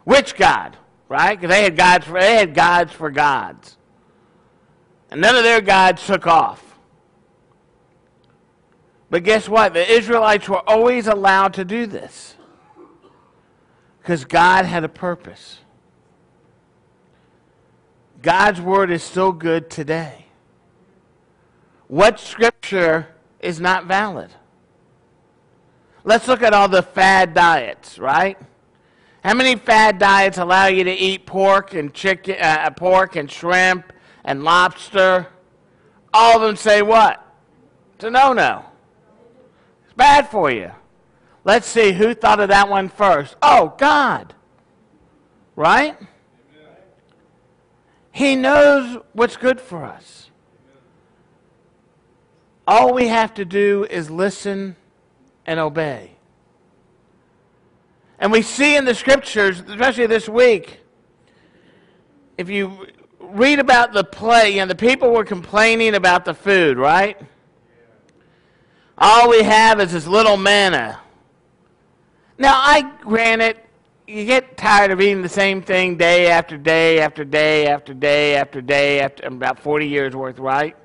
Which 0.04 0.34
God? 0.34 0.76
Right? 1.08 1.38
Because 1.38 1.54
they 1.54 1.62
had 1.64 1.76
gods 1.76 2.06
for 2.06 2.20
they 2.20 2.36
had 2.36 2.54
gods 2.54 2.92
for 2.92 3.10
gods. 3.10 3.76
And 5.10 5.20
none 5.20 5.34
of 5.34 5.42
their 5.42 5.60
gods 5.60 6.06
took 6.06 6.26
off. 6.26 6.78
But 9.08 9.24
guess 9.24 9.48
what? 9.48 9.74
The 9.74 9.90
Israelites 9.90 10.48
were 10.48 10.68
always 10.68 11.08
allowed 11.08 11.54
to 11.54 11.64
do 11.64 11.86
this 11.86 12.36
because 13.98 14.24
God 14.24 14.64
had 14.64 14.84
a 14.84 14.88
purpose. 14.88 15.58
God's 18.22 18.60
word 18.60 18.90
is 18.90 19.02
still 19.02 19.32
good 19.32 19.68
today. 19.68 20.26
What 21.88 22.20
scripture 22.20 23.08
is 23.40 23.60
not 23.60 23.86
valid? 23.86 24.30
Let's 26.04 26.26
look 26.28 26.42
at 26.42 26.54
all 26.54 26.68
the 26.68 26.82
fad 26.82 27.34
diets, 27.34 27.98
right? 27.98 28.38
How 29.22 29.34
many 29.34 29.56
fad 29.56 29.98
diets 29.98 30.38
allow 30.38 30.66
you 30.66 30.84
to 30.84 30.92
eat 30.92 31.26
pork 31.26 31.74
and 31.74 31.92
chicken, 31.92 32.36
uh, 32.40 32.70
pork 32.70 33.16
and 33.16 33.30
shrimp 33.30 33.92
and 34.24 34.42
lobster? 34.42 35.26
All 36.12 36.36
of 36.36 36.42
them 36.42 36.56
say 36.56 36.80
what? 36.80 37.24
It's 37.96 38.04
a 38.04 38.10
no-no. 38.10 38.64
It's 39.84 39.92
bad 39.92 40.30
for 40.30 40.50
you. 40.50 40.70
Let's 41.44 41.66
see 41.66 41.92
who 41.92 42.14
thought 42.14 42.40
of 42.40 42.48
that 42.48 42.68
one 42.68 42.88
first. 42.88 43.36
Oh, 43.42 43.74
God. 43.76 44.34
Right? 45.54 45.98
He 48.10 48.36
knows 48.36 48.98
what's 49.12 49.36
good 49.36 49.60
for 49.60 49.84
us. 49.84 50.30
All 52.66 52.94
we 52.94 53.08
have 53.08 53.34
to 53.34 53.44
do 53.44 53.86
is 53.90 54.10
listen 54.10 54.76
and 55.50 55.58
obey. 55.58 56.12
And 58.20 58.30
we 58.30 58.40
see 58.40 58.76
in 58.76 58.84
the 58.84 58.94
scriptures, 58.94 59.58
especially 59.58 60.06
this 60.06 60.28
week, 60.28 60.78
if 62.38 62.48
you 62.48 62.86
read 63.18 63.58
about 63.58 63.92
the 63.92 64.04
play, 64.04 64.60
and 64.60 64.70
the 64.70 64.76
people 64.76 65.10
were 65.10 65.24
complaining 65.24 65.96
about 65.96 66.24
the 66.24 66.34
food, 66.34 66.78
right? 66.78 67.20
All 68.96 69.28
we 69.28 69.42
have 69.42 69.80
is 69.80 69.90
this 69.90 70.06
little 70.06 70.36
manna. 70.36 71.00
Now, 72.38 72.54
I 72.54 72.82
grant 73.00 73.42
it, 73.42 73.66
you 74.06 74.24
get 74.26 74.56
tired 74.56 74.92
of 74.92 75.00
eating 75.00 75.20
the 75.20 75.28
same 75.28 75.62
thing 75.62 75.96
day 75.96 76.28
after 76.28 76.56
day 76.56 77.00
after 77.00 77.24
day 77.24 77.66
after 77.66 77.92
day 77.92 78.36
after 78.36 78.60
day 78.60 79.00
after 79.00 79.26
about 79.26 79.58
40 79.58 79.88
years 79.88 80.14
worth, 80.14 80.38
right? 80.38 80.76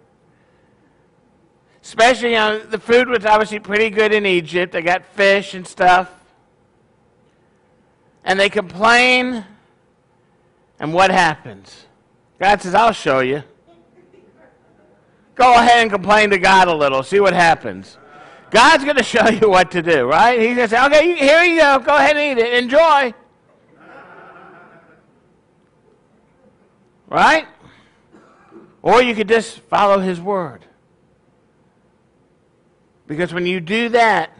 Especially, 1.86 2.30
you 2.32 2.38
know, 2.38 2.58
the 2.58 2.80
food 2.80 3.08
was 3.08 3.27
obviously 3.27 3.60
pretty 3.60 3.92
good 3.92 4.12
in 4.12 4.25
Egypt. 4.25 4.74
They 4.74 4.82
got 4.82 5.06
fish 5.06 5.54
and 5.54 5.68
stuff. 5.68 6.12
And 8.24 8.39
they 8.39 8.50
complain, 8.50 9.46
and 10.80 10.92
what 10.96 11.12
happens? 11.12 11.86
God 12.39 12.60
says, 12.60 12.74
I'll 12.74 12.92
show 12.92 13.20
you. 13.20 13.44
Go 15.36 15.54
ahead 15.54 15.84
and 15.84 15.92
complain 15.92 16.32
to 16.32 16.39
God 16.39 16.68
a 16.68 16.74
little, 16.74 17.04
see 17.04 17.20
what 17.20 17.36
happens. 17.36 18.00
God's 18.50 18.84
going 18.84 18.98
to 18.98 19.04
show 19.04 19.30
you 19.30 19.48
what 19.48 19.70
to 19.72 19.84
do, 19.84 20.06
right? 20.06 20.39
He's 20.39 20.56
going 20.56 20.68
to 20.68 20.75
say, 20.75 20.86
okay, 20.88 21.15
here 21.15 21.44
you 21.44 21.60
go. 21.60 21.77
Go 21.77 21.96
ahead 21.96 22.18
and 22.18 22.39
eat 22.39 22.44
it. 22.44 22.63
Enjoy. 22.63 23.13
Right? 27.08 27.46
Or 28.82 29.04
you 29.04 29.13
could 29.13 29.27
just 29.27 29.60
follow 29.60 30.00
his 30.00 30.20
word. 30.20 30.65
Because 33.07 33.33
when 33.33 33.45
you 33.45 33.59
do 33.59 33.89
that, 33.89 34.31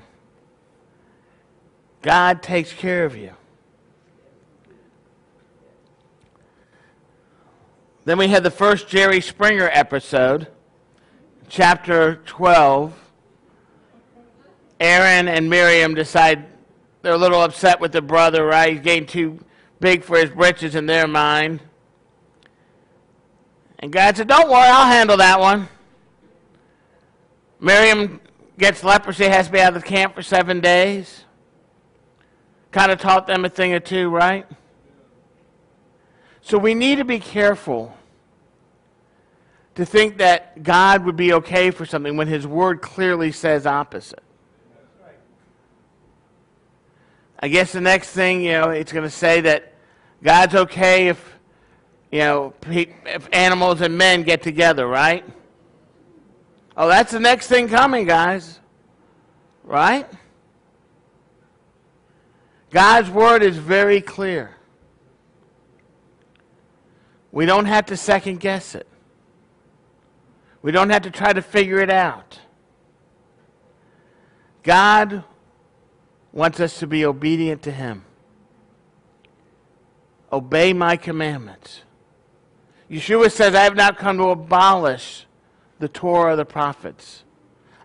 God 2.02 2.42
takes 2.42 2.72
care 2.72 3.06
of 3.06 3.16
you. 3.16 3.32
Then 8.06 8.20
we 8.20 8.28
had 8.28 8.44
the 8.44 8.52
first 8.52 8.88
Jerry 8.88 9.20
Springer 9.20 9.70
episode, 9.74 10.48
chapter 11.50 12.22
12. 12.28 12.94
Aaron 14.80 15.28
and 15.28 15.50
Miriam 15.50 15.96
decide 15.96 16.46
they're 17.02 17.14
a 17.14 17.18
little 17.18 17.42
upset 17.42 17.80
with 17.80 17.92
the 17.92 18.02
brother, 18.02 18.46
right? 18.46 18.74
He's 18.74 18.82
getting 18.82 19.08
too 19.08 19.40
big 19.80 20.04
for 20.04 20.18
his 20.18 20.30
britches 20.30 20.76
in 20.76 20.86
their 20.86 21.08
mind. 21.08 21.62
And 23.80 23.92
God 23.92 24.18
said, 24.18 24.28
Don't 24.28 24.50
worry, 24.50 24.68
I'll 24.68 24.86
handle 24.86 25.18
that 25.18 25.40
one. 25.40 25.68
Miriam 27.60 28.20
gets 28.58 28.84
leprosy, 28.84 29.26
has 29.26 29.48
to 29.48 29.52
be 29.52 29.60
out 29.60 29.76
of 29.76 29.82
the 29.82 29.88
camp 29.88 30.16
for 30.16 30.22
seven 30.22 30.60
days. 30.60 31.24
Kind 32.72 32.92
of 32.92 33.00
taught 33.00 33.28
them 33.28 33.46
a 33.46 33.50
thing 33.50 33.74
or 33.74 33.80
two, 33.80 34.10
right? 34.10 34.46
So 36.42 36.58
we 36.58 36.74
need 36.74 36.98
to 36.98 37.06
be 37.06 37.20
careful 37.20 37.96
to 39.76 39.86
think 39.86 40.18
that 40.18 40.64
God 40.64 41.04
would 41.06 41.16
be 41.16 41.34
okay 41.34 41.72
for 41.72 41.86
something 41.86 42.16
when 42.18 42.28
His 42.28 42.48
Word 42.48 42.82
clearly 42.82 43.32
says 43.32 43.66
opposite. 43.66 44.24
I 47.40 47.50
guess 47.50 47.74
the 47.74 47.82
next 47.82 48.12
thing, 48.12 48.42
you 48.42 48.54
know, 48.54 48.70
it's 48.70 48.92
going 48.92 49.04
to 49.04 49.10
say 49.10 49.42
that 49.42 49.74
God's 50.24 50.56
okay 50.56 51.10
if, 51.10 51.38
you 52.12 52.20
know, 52.20 52.54
if 52.68 53.28
animals 53.34 53.82
and 53.82 53.98
men 53.98 54.24
get 54.24 54.42
together, 54.42 54.88
right? 54.88 55.26
Oh, 56.78 56.88
that's 56.88 57.12
the 57.12 57.20
next 57.20 57.48
thing 57.48 57.70
coming, 57.70 58.06
guys. 58.06 58.60
Right? 59.64 60.08
God's 62.70 63.10
Word 63.10 63.42
is 63.42 63.58
very 63.58 64.02
clear. 64.02 64.56
We 67.32 67.46
don't 67.46 67.66
have 67.66 67.86
to 67.88 67.98
second 67.98 68.40
guess 68.40 68.76
it. 68.76 68.88
We 70.62 70.72
don't 70.72 70.90
have 70.90 71.04
to 71.04 71.12
try 71.12 71.32
to 71.32 71.42
figure 71.42 71.80
it 71.80 71.90
out. 71.90 72.40
God 74.64 75.24
wants 76.34 76.60
us 76.60 76.80
to 76.80 76.88
be 76.88 77.06
obedient 77.06 77.62
to 77.64 77.72
Him. 77.72 78.04
Obey 80.32 80.74
my 80.74 80.98
commandments. 80.98 81.82
Yeshua 82.90 83.32
says, 83.32 83.56
I 83.56 83.64
have 83.64 83.76
not 83.76 83.98
come 83.98 84.18
to 84.18 84.30
abolish 84.30 85.26
the 85.80 85.88
Torah 85.88 86.32
of 86.32 86.38
the 86.38 86.46
prophets. 86.46 87.24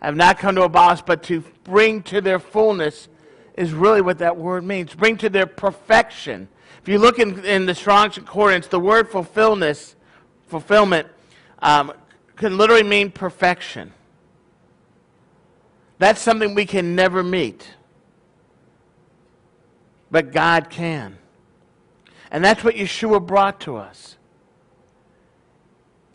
I 0.00 0.06
have 0.06 0.16
not 0.16 0.38
come 0.38 0.54
to 0.54 0.62
abolish, 0.62 1.02
but 1.02 1.22
to 1.24 1.44
bring 1.64 2.02
to 2.04 2.20
their 2.20 2.38
fullness 2.38 3.08
is 3.54 3.72
really 3.72 4.00
what 4.00 4.18
that 4.18 4.36
word 4.36 4.64
means. 4.64 4.94
Bring 4.94 5.16
to 5.18 5.28
their 5.28 5.46
perfection. 5.46 6.48
If 6.80 6.88
you 6.88 6.98
look 6.98 7.18
in, 7.18 7.44
in 7.44 7.66
the 7.66 7.74
Strong's 7.74 8.14
Concordance, 8.14 8.66
the 8.66 8.80
word 8.80 9.10
fulfillness, 9.10 9.96
fulfillment 10.46 11.08
um, 11.60 11.92
can 12.36 12.56
literally 12.56 12.82
mean 12.82 13.10
perfection. 13.10 13.92
That's 15.98 16.20
something 16.20 16.54
we 16.54 16.64
can 16.64 16.94
never 16.94 17.22
meet. 17.22 17.68
But 20.10 20.32
God 20.32 20.70
can. 20.70 21.18
And 22.30 22.42
that's 22.42 22.64
what 22.64 22.76
Yeshua 22.76 23.24
brought 23.24 23.60
to 23.60 23.76
us. 23.76 24.16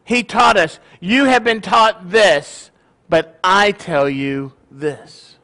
He 0.06 0.24
taught 0.24 0.56
us, 0.56 0.80
You 1.02 1.26
have 1.26 1.44
been 1.44 1.60
taught 1.60 2.10
this, 2.10 2.72
but 3.10 3.40
I 3.44 3.72
tell 3.72 4.08
you 4.08 4.54
this. 4.72 5.38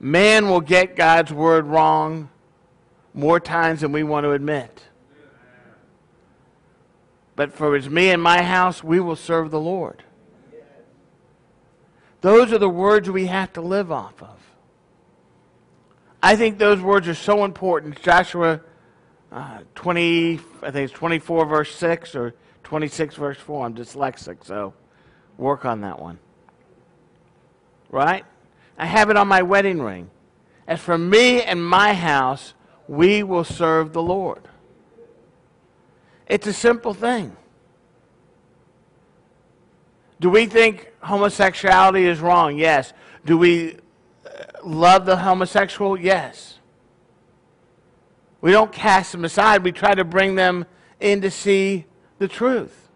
Man 0.00 0.48
will 0.48 0.62
get 0.62 0.96
God's 0.96 1.30
word 1.30 1.66
wrong 1.66 2.30
more 3.12 3.38
times 3.38 3.82
than 3.82 3.92
we 3.92 4.02
want 4.02 4.24
to 4.24 4.32
admit. 4.32 4.86
But 7.36 7.52
for 7.52 7.76
as 7.76 7.88
me 7.88 8.10
and 8.10 8.22
my 8.22 8.42
house, 8.42 8.82
we 8.82 9.00
will 9.00 9.16
serve 9.16 9.50
the 9.50 9.60
Lord. 9.60 10.02
Those 12.22 12.52
are 12.52 12.58
the 12.58 12.68
words 12.68 13.10
we 13.10 13.26
have 13.26 13.52
to 13.54 13.60
live 13.60 13.92
off 13.92 14.22
of. 14.22 14.38
I 16.22 16.36
think 16.36 16.58
those 16.58 16.80
words 16.80 17.08
are 17.08 17.14
so 17.14 17.44
important. 17.44 18.00
Joshua 18.02 18.60
uh, 19.32 19.58
20, 19.74 20.40
I 20.62 20.70
think 20.70 20.90
it's 20.90 20.92
24 20.92 21.46
verse 21.46 21.74
6 21.74 22.14
or 22.14 22.34
26 22.64 23.16
verse 23.16 23.38
4. 23.38 23.66
I'm 23.66 23.74
dyslexic, 23.74 24.44
so 24.44 24.74
work 25.36 25.64
on 25.64 25.80
that 25.80 26.00
one. 26.00 26.18
Right? 27.90 28.24
I 28.78 28.86
have 28.86 29.10
it 29.10 29.16
on 29.16 29.28
my 29.28 29.42
wedding 29.42 29.82
ring. 29.82 30.10
As 30.66 30.80
for 30.80 30.96
me 30.96 31.42
and 31.42 31.64
my 31.64 31.94
house, 31.94 32.54
we 32.86 33.22
will 33.22 33.44
serve 33.44 33.92
the 33.92 34.02
Lord. 34.02 34.48
It's 36.26 36.46
a 36.46 36.52
simple 36.52 36.94
thing. 36.94 37.36
Do 40.20 40.30
we 40.30 40.46
think 40.46 40.92
homosexuality 41.00 42.04
is 42.04 42.20
wrong? 42.20 42.56
Yes. 42.56 42.92
Do 43.24 43.36
we 43.36 43.76
uh, 44.24 44.44
love 44.62 45.06
the 45.06 45.16
homosexual? 45.16 45.98
Yes. 45.98 46.58
We 48.40 48.52
don't 48.52 48.72
cast 48.72 49.12
them 49.12 49.24
aside. 49.24 49.64
We 49.64 49.72
try 49.72 49.94
to 49.94 50.04
bring 50.04 50.34
them 50.34 50.66
in 51.00 51.20
to 51.22 51.30
see 51.30 51.86
the 52.20 52.28
truth. 52.28 52.88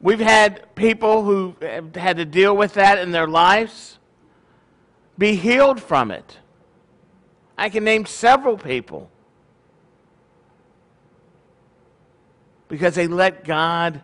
We've 0.00 0.20
had 0.20 0.74
people 0.74 1.24
who 1.24 1.56
have 1.62 1.96
had 1.96 2.18
to 2.18 2.26
deal 2.26 2.54
with 2.54 2.74
that 2.74 2.98
in 2.98 3.10
their 3.10 3.26
lives 3.26 3.98
be 5.16 5.36
healed 5.36 5.80
from 5.80 6.10
it. 6.10 6.38
I 7.56 7.70
can 7.70 7.82
name 7.82 8.04
several 8.04 8.58
people 8.58 9.10
because 12.68 12.94
they 12.94 13.06
let 13.06 13.44
God 13.44 14.02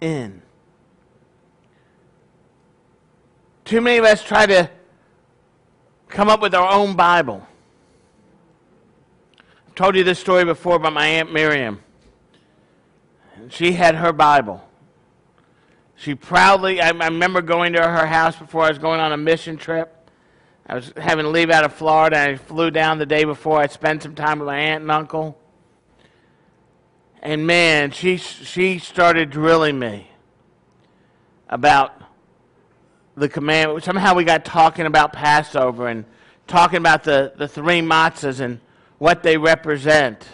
in. 0.00 0.42
Too 3.64 3.80
many 3.80 3.96
of 3.96 4.04
us 4.04 4.22
try 4.22 4.44
to 4.44 4.70
come 6.08 6.28
up 6.28 6.42
with 6.42 6.54
our 6.54 6.70
own 6.70 6.96
Bible. 6.96 7.46
Told 9.78 9.94
you 9.94 10.02
this 10.02 10.18
story 10.18 10.44
before 10.44 10.74
about 10.74 10.92
my 10.92 11.06
Aunt 11.06 11.32
Miriam. 11.32 11.78
She 13.48 13.74
had 13.74 13.94
her 13.94 14.12
Bible. 14.12 14.68
She 15.94 16.16
proudly, 16.16 16.80
I, 16.80 16.88
I 16.88 17.06
remember 17.06 17.42
going 17.42 17.74
to 17.74 17.80
her 17.80 18.04
house 18.04 18.34
before 18.34 18.64
I 18.64 18.70
was 18.70 18.78
going 18.78 18.98
on 18.98 19.12
a 19.12 19.16
mission 19.16 19.56
trip. 19.56 20.10
I 20.66 20.74
was 20.74 20.92
having 20.96 21.26
to 21.26 21.30
leave 21.30 21.50
out 21.50 21.64
of 21.64 21.74
Florida. 21.74 22.18
I 22.18 22.34
flew 22.34 22.72
down 22.72 22.98
the 22.98 23.06
day 23.06 23.22
before. 23.22 23.60
I 23.60 23.68
spent 23.68 24.02
some 24.02 24.16
time 24.16 24.40
with 24.40 24.46
my 24.46 24.58
aunt 24.58 24.82
and 24.82 24.90
uncle. 24.90 25.38
And 27.22 27.46
man, 27.46 27.92
she, 27.92 28.16
she 28.16 28.80
started 28.80 29.30
drilling 29.30 29.78
me 29.78 30.10
about 31.48 32.02
the 33.16 33.28
commandment. 33.28 33.84
Somehow 33.84 34.16
we 34.16 34.24
got 34.24 34.44
talking 34.44 34.86
about 34.86 35.12
Passover 35.12 35.86
and 35.86 36.04
talking 36.48 36.78
about 36.78 37.04
the, 37.04 37.32
the 37.36 37.46
three 37.46 37.80
matzahs 37.80 38.40
and 38.40 38.58
what 38.98 39.22
they 39.22 39.36
represent. 39.36 40.28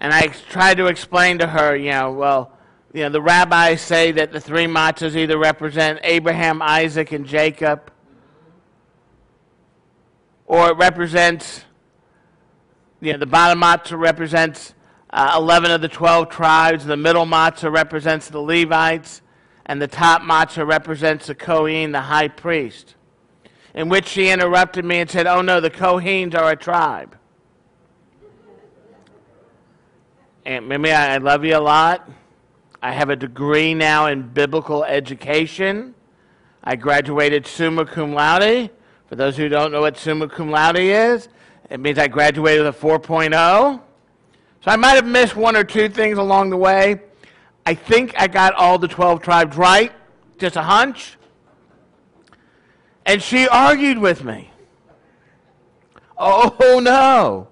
And 0.00 0.12
I 0.12 0.26
tried 0.26 0.76
to 0.76 0.86
explain 0.86 1.38
to 1.38 1.46
her, 1.46 1.74
you 1.76 1.90
know, 1.90 2.12
well, 2.12 2.52
you 2.92 3.02
know, 3.02 3.10
the 3.10 3.22
rabbis 3.22 3.80
say 3.80 4.12
that 4.12 4.32
the 4.32 4.40
three 4.40 4.66
matzahs 4.66 5.16
either 5.16 5.38
represent 5.38 6.00
Abraham, 6.02 6.62
Isaac, 6.62 7.12
and 7.12 7.26
Jacob, 7.26 7.92
or 10.46 10.70
it 10.70 10.76
represents, 10.76 11.64
you 13.00 13.12
know, 13.12 13.18
the 13.18 13.26
bottom 13.26 13.60
matzah 13.60 13.98
represents 13.98 14.74
uh, 15.10 15.34
11 15.36 15.70
of 15.70 15.80
the 15.80 15.88
12 15.88 16.28
tribes, 16.28 16.84
the 16.84 16.96
middle 16.96 17.26
matzah 17.26 17.72
represents 17.72 18.28
the 18.28 18.40
Levites, 18.40 19.20
and 19.66 19.82
the 19.82 19.88
top 19.88 20.22
matzah 20.22 20.66
represents 20.66 21.26
the 21.26 21.34
Kohen, 21.34 21.92
the 21.92 22.00
high 22.00 22.28
priest. 22.28 22.94
In 23.78 23.88
which 23.88 24.08
she 24.08 24.28
interrupted 24.28 24.84
me 24.84 24.98
and 24.98 25.08
said, 25.08 25.28
Oh 25.28 25.40
no, 25.40 25.60
the 25.60 25.70
Kohenes 25.70 26.34
are 26.34 26.50
a 26.50 26.56
tribe. 26.56 27.16
Aunt 30.44 30.66
Mimi, 30.66 30.90
I 30.90 31.18
love 31.18 31.44
you 31.44 31.56
a 31.56 31.60
lot. 31.60 32.10
I 32.82 32.90
have 32.90 33.08
a 33.08 33.14
degree 33.14 33.74
now 33.74 34.06
in 34.06 34.30
biblical 34.30 34.82
education. 34.82 35.94
I 36.64 36.74
graduated 36.74 37.46
summa 37.46 37.86
cum 37.86 38.14
laude. 38.14 38.70
For 39.06 39.14
those 39.14 39.36
who 39.36 39.48
don't 39.48 39.70
know 39.70 39.82
what 39.82 39.96
summa 39.96 40.28
cum 40.28 40.50
laude 40.50 40.78
is, 40.78 41.28
it 41.70 41.78
means 41.78 41.98
I 41.98 42.08
graduated 42.08 42.64
with 42.64 42.74
a 42.74 42.84
4.0. 42.84 43.30
So 43.30 44.70
I 44.72 44.74
might 44.74 44.94
have 44.94 45.06
missed 45.06 45.36
one 45.36 45.54
or 45.54 45.62
two 45.62 45.88
things 45.88 46.18
along 46.18 46.50
the 46.50 46.56
way. 46.56 47.00
I 47.64 47.74
think 47.74 48.12
I 48.18 48.26
got 48.26 48.54
all 48.54 48.76
the 48.76 48.88
12 48.88 49.22
tribes 49.22 49.56
right, 49.56 49.92
just 50.36 50.56
a 50.56 50.62
hunch. 50.62 51.17
And 53.08 53.20
she 53.20 53.48
argued 53.48 53.98
with 53.98 54.22
me. 54.22 54.52
Oh 56.16 56.80
no. 56.82 57.48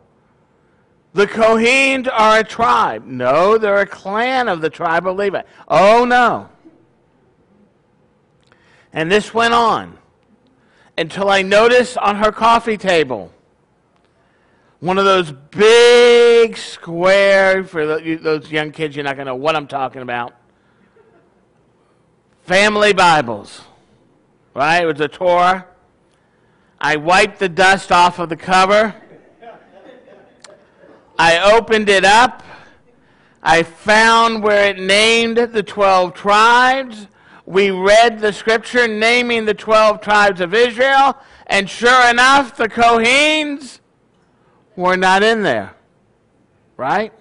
The 1.16 1.26
Kohenes 1.26 2.08
are 2.12 2.40
a 2.40 2.44
tribe. 2.44 3.06
No, 3.06 3.56
they're 3.56 3.80
a 3.80 3.86
clan 3.86 4.48
of 4.48 4.60
the 4.60 4.68
tribe 4.68 5.06
of 5.06 5.16
Levi. 5.16 5.40
Oh, 5.66 6.04
no. 6.04 6.50
And 8.92 9.10
this 9.10 9.32
went 9.32 9.54
on 9.54 9.96
until 10.98 11.30
I 11.30 11.40
noticed 11.40 11.96
on 11.96 12.16
her 12.16 12.30
coffee 12.30 12.76
table 12.76 13.32
one 14.80 14.98
of 14.98 15.06
those 15.06 15.32
big 15.32 16.58
square, 16.58 17.64
for 17.64 17.86
those 17.86 18.52
young 18.52 18.70
kids, 18.70 18.94
you're 18.94 19.02
not 19.02 19.16
going 19.16 19.24
to 19.24 19.32
know 19.32 19.36
what 19.36 19.56
I'm 19.56 19.66
talking 19.66 20.02
about. 20.02 20.34
Family 22.42 22.92
Bibles, 22.92 23.62
right? 24.56 24.84
It 24.84 24.86
was 24.86 25.00
a 25.00 25.08
Torah. 25.08 25.66
I 26.80 26.96
wiped 26.96 27.38
the 27.38 27.48
dust 27.48 27.92
off 27.92 28.18
of 28.18 28.30
the 28.30 28.36
cover. 28.36 28.94
I 31.18 31.52
opened 31.52 31.90
it 31.90 32.06
up. 32.06 32.42
I 33.42 33.62
found 33.62 34.42
where 34.42 34.70
it 34.70 34.78
named 34.78 35.36
the 35.36 35.62
12 35.62 36.14
tribes. 36.14 37.06
We 37.44 37.70
read 37.70 38.18
the 38.18 38.32
scripture 38.32 38.88
naming 38.88 39.44
the 39.44 39.54
12 39.54 40.00
tribes 40.00 40.40
of 40.40 40.54
Israel, 40.54 41.18
and 41.46 41.68
sure 41.68 42.10
enough, 42.10 42.56
the 42.56 42.68
Kohenes 42.68 43.80
were 44.74 44.96
not 44.96 45.22
in 45.22 45.42
there. 45.42 45.74
Right? 46.78 47.12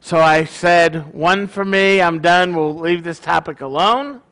So 0.00 0.18
I 0.18 0.44
said, 0.44 1.12
one 1.12 1.48
for 1.48 1.64
me, 1.64 2.00
I'm 2.00 2.20
done, 2.20 2.54
we'll 2.54 2.78
leave 2.78 3.02
this 3.02 3.18
topic 3.18 3.60
alone. 3.60 4.22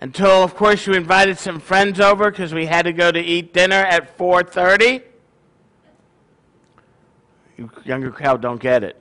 Until, 0.00 0.44
of 0.44 0.54
course, 0.54 0.86
you 0.86 0.94
invited 0.94 1.38
some 1.38 1.58
friends 1.58 1.98
over 2.00 2.30
because 2.30 2.54
we 2.54 2.66
had 2.66 2.82
to 2.82 2.92
go 2.92 3.10
to 3.10 3.20
eat 3.20 3.52
dinner 3.52 3.76
at 3.76 4.16
4.30 4.16 5.02
younger 7.84 8.10
crowd 8.10 8.40
don't 8.40 8.60
get 8.60 8.84
it. 8.84 9.00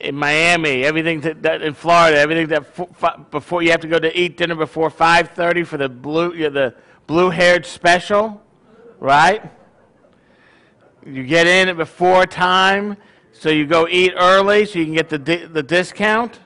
In 0.00 0.16
Miami, 0.16 0.84
everything 0.84 1.20
that, 1.20 1.42
that 1.42 1.62
in 1.62 1.74
Florida, 1.74 2.18
everything 2.18 2.48
that 2.48 2.64
f- 2.76 3.30
before 3.30 3.62
you 3.62 3.70
have 3.70 3.80
to 3.80 3.88
go 3.88 3.98
to 3.98 4.18
eat 4.18 4.36
dinner 4.36 4.54
before 4.54 4.90
5:30 4.90 5.66
for 5.66 5.76
the 5.76 5.88
blue 5.88 6.34
you 6.34 6.44
know, 6.44 6.50
the 6.50 6.74
blue-haired 7.06 7.64
special, 7.64 8.42
right? 8.98 9.42
You 11.06 11.22
get 11.22 11.46
in 11.46 11.74
before 11.76 12.26
time, 12.26 12.96
so 13.32 13.50
you 13.50 13.66
go 13.66 13.86
eat 13.88 14.12
early 14.16 14.66
so 14.66 14.78
you 14.78 14.84
can 14.86 14.94
get 14.94 15.08
the 15.08 15.18
di- 15.18 15.46
the 15.46 15.62
discount. 15.62 16.40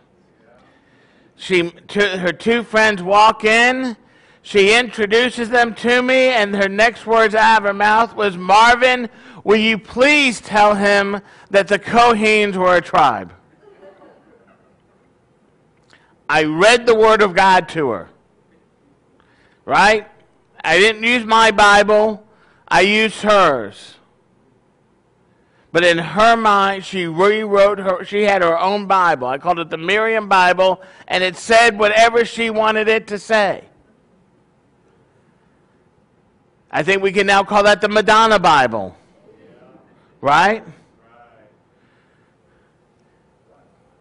She, 1.38 1.72
her 1.94 2.32
two 2.32 2.62
friends 2.62 3.02
walk 3.02 3.44
in. 3.44 3.96
She 4.42 4.74
introduces 4.74 5.50
them 5.50 5.74
to 5.76 6.02
me, 6.02 6.28
and 6.28 6.54
her 6.54 6.68
next 6.68 7.06
words 7.06 7.34
out 7.34 7.58
of 7.58 7.64
her 7.64 7.74
mouth 7.74 8.14
was, 8.14 8.36
Marvin, 8.36 9.08
Will 9.48 9.56
you 9.56 9.78
please 9.78 10.42
tell 10.42 10.74
him 10.74 11.22
that 11.48 11.68
the 11.68 11.78
Kohanes 11.78 12.54
were 12.54 12.76
a 12.76 12.82
tribe? 12.82 13.32
I 16.28 16.44
read 16.44 16.84
the 16.84 16.94
Word 16.94 17.22
of 17.22 17.34
God 17.34 17.66
to 17.70 17.88
her. 17.88 18.10
Right? 19.64 20.06
I 20.62 20.78
didn't 20.78 21.02
use 21.02 21.24
my 21.24 21.50
Bible, 21.50 22.26
I 22.68 22.82
used 22.82 23.22
hers. 23.22 23.94
But 25.70 25.84
in 25.84 25.98
her 25.98 26.34
mind, 26.34 26.84
she 26.84 27.06
rewrote 27.06 27.78
her, 27.78 28.04
she 28.04 28.22
had 28.22 28.42
her 28.42 28.58
own 28.58 28.86
Bible. 28.86 29.26
I 29.26 29.36
called 29.38 29.58
it 29.58 29.68
the 29.68 29.76
Miriam 29.76 30.28
Bible, 30.28 30.80
and 31.06 31.22
it 31.22 31.36
said 31.36 31.78
whatever 31.78 32.24
she 32.24 32.48
wanted 32.48 32.88
it 32.88 33.06
to 33.08 33.18
say. 33.18 33.64
I 36.70 36.82
think 36.82 37.02
we 37.02 37.12
can 37.12 37.26
now 37.26 37.44
call 37.44 37.64
that 37.64 37.80
the 37.80 37.88
Madonna 37.88 38.38
Bible. 38.38 38.96
Right? 40.20 40.64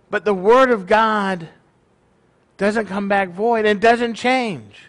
But 0.10 0.24
the 0.24 0.34
Word 0.34 0.72
of 0.72 0.88
God 0.88 1.50
doesn't 2.58 2.88
come 2.88 3.08
back 3.10 3.30
void 3.30 3.66
and 3.66 3.82
doesn't 3.82 4.16
change. 4.16 4.84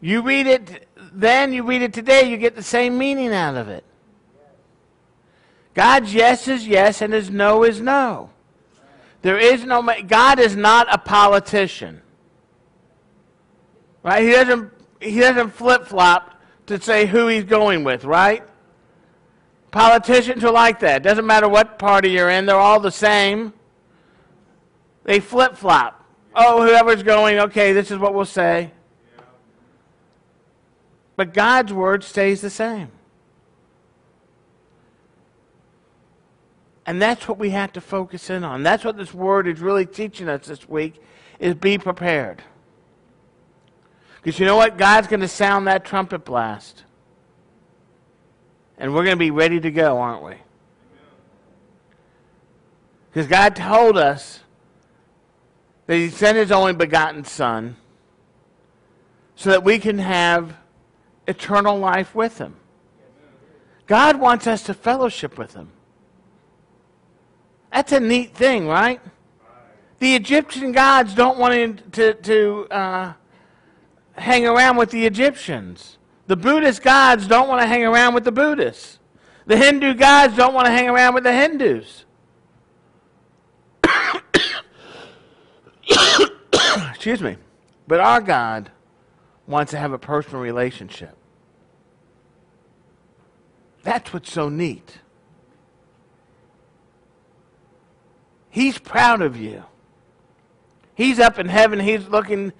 You 0.00 0.22
read 0.22 0.46
it 0.46 0.88
then, 0.96 1.52
you 1.52 1.62
read 1.62 1.82
it 1.82 1.92
today, 1.92 2.28
you 2.28 2.36
get 2.36 2.56
the 2.56 2.62
same 2.62 2.98
meaning 2.98 3.32
out 3.32 3.54
of 3.54 3.68
it. 3.68 3.84
God's 5.74 6.12
yes 6.14 6.48
is 6.48 6.66
yes 6.66 7.00
and 7.00 7.12
his 7.12 7.30
no 7.30 7.64
is 7.64 7.80
no. 7.80 8.30
There 9.22 9.38
is 9.38 9.64
no, 9.64 9.88
God 10.06 10.38
is 10.38 10.56
not 10.56 10.92
a 10.92 10.98
politician. 10.98 12.02
Right? 14.02 14.24
He 14.24 14.32
doesn't, 14.32 14.72
he 15.00 15.20
doesn't 15.20 15.50
flip 15.50 15.86
flop 15.86 16.40
to 16.66 16.80
say 16.80 17.06
who 17.06 17.28
he's 17.28 17.44
going 17.44 17.84
with, 17.84 18.04
right? 18.04 18.42
Politicians 19.70 20.44
are 20.44 20.52
like 20.52 20.80
that. 20.80 21.02
Doesn't 21.02 21.26
matter 21.26 21.48
what 21.48 21.78
party 21.78 22.10
you're 22.10 22.30
in, 22.30 22.46
they're 22.46 22.56
all 22.56 22.80
the 22.80 22.90
same. 22.90 23.52
They 25.04 25.20
flip 25.20 25.56
flop. 25.56 26.04
Oh, 26.34 26.66
whoever's 26.66 27.02
going, 27.02 27.38
okay, 27.38 27.72
this 27.72 27.90
is 27.90 27.98
what 27.98 28.14
we'll 28.14 28.24
say. 28.24 28.72
But 31.16 31.34
God's 31.34 31.72
word 31.72 32.04
stays 32.04 32.40
the 32.40 32.50
same. 32.50 32.90
And 36.84 37.00
that's 37.00 37.28
what 37.28 37.38
we 37.38 37.50
have 37.50 37.72
to 37.74 37.80
focus 37.80 38.28
in 38.28 38.44
on. 38.44 38.62
That's 38.62 38.84
what 38.84 38.96
this 38.96 39.14
word 39.14 39.46
is 39.46 39.60
really 39.60 39.86
teaching 39.86 40.28
us 40.28 40.46
this 40.46 40.68
week 40.68 41.00
is 41.38 41.54
be 41.54 41.78
prepared. 41.78 42.42
Because 44.16 44.38
you 44.38 44.46
know 44.46 44.56
what? 44.56 44.78
God's 44.78 45.08
going 45.08 45.20
to 45.20 45.28
sound 45.28 45.66
that 45.66 45.84
trumpet 45.84 46.24
blast. 46.24 46.84
And 48.78 48.94
we're 48.94 49.04
going 49.04 49.16
to 49.16 49.24
be 49.24 49.30
ready 49.30 49.60
to 49.60 49.70
go, 49.70 49.98
aren't 49.98 50.24
we? 50.24 50.34
Because 53.10 53.28
God 53.28 53.54
told 53.54 53.98
us 53.98 54.40
that 55.86 55.96
He 55.96 56.08
sent 56.08 56.36
His 56.36 56.50
only 56.50 56.72
begotten 56.72 57.24
Son 57.24 57.76
so 59.36 59.50
that 59.50 59.62
we 59.62 59.78
can 59.78 59.98
have 59.98 60.56
eternal 61.26 61.78
life 61.78 62.14
with 62.14 62.38
Him. 62.38 62.56
God 63.86 64.18
wants 64.18 64.46
us 64.46 64.62
to 64.64 64.74
fellowship 64.74 65.36
with 65.36 65.54
Him. 65.54 65.70
That's 67.72 67.92
a 67.92 68.00
neat 68.00 68.34
thing, 68.34 68.68
right? 68.68 69.00
The 69.98 70.14
Egyptian 70.14 70.72
gods 70.72 71.14
don't 71.14 71.38
want 71.38 71.92
to, 71.92 72.14
to 72.14 72.66
uh, 72.70 73.12
hang 74.14 74.46
around 74.46 74.76
with 74.76 74.90
the 74.90 75.06
Egyptians. 75.06 75.96
The 76.26 76.36
Buddhist 76.36 76.82
gods 76.82 77.26
don't 77.26 77.48
want 77.48 77.62
to 77.62 77.66
hang 77.66 77.84
around 77.84 78.14
with 78.14 78.24
the 78.24 78.32
Buddhists. 78.32 78.98
The 79.46 79.56
Hindu 79.56 79.94
gods 79.94 80.36
don't 80.36 80.54
want 80.54 80.66
to 80.66 80.72
hang 80.72 80.88
around 80.88 81.14
with 81.14 81.24
the 81.24 81.32
Hindus. 81.32 82.04
Excuse 86.90 87.22
me. 87.22 87.36
But 87.88 88.00
our 88.00 88.20
God 88.20 88.70
wants 89.46 89.72
to 89.72 89.78
have 89.78 89.92
a 89.92 89.98
personal 89.98 90.40
relationship. 90.40 91.16
That's 93.82 94.12
what's 94.12 94.30
so 94.30 94.48
neat. 94.48 94.98
He's 98.52 98.78
proud 98.78 99.22
of 99.22 99.38
you. 99.38 99.64
He's 100.94 101.18
up 101.18 101.38
in 101.38 101.48
heaven. 101.48 101.80
He's 101.80 102.06
looking 102.06 102.52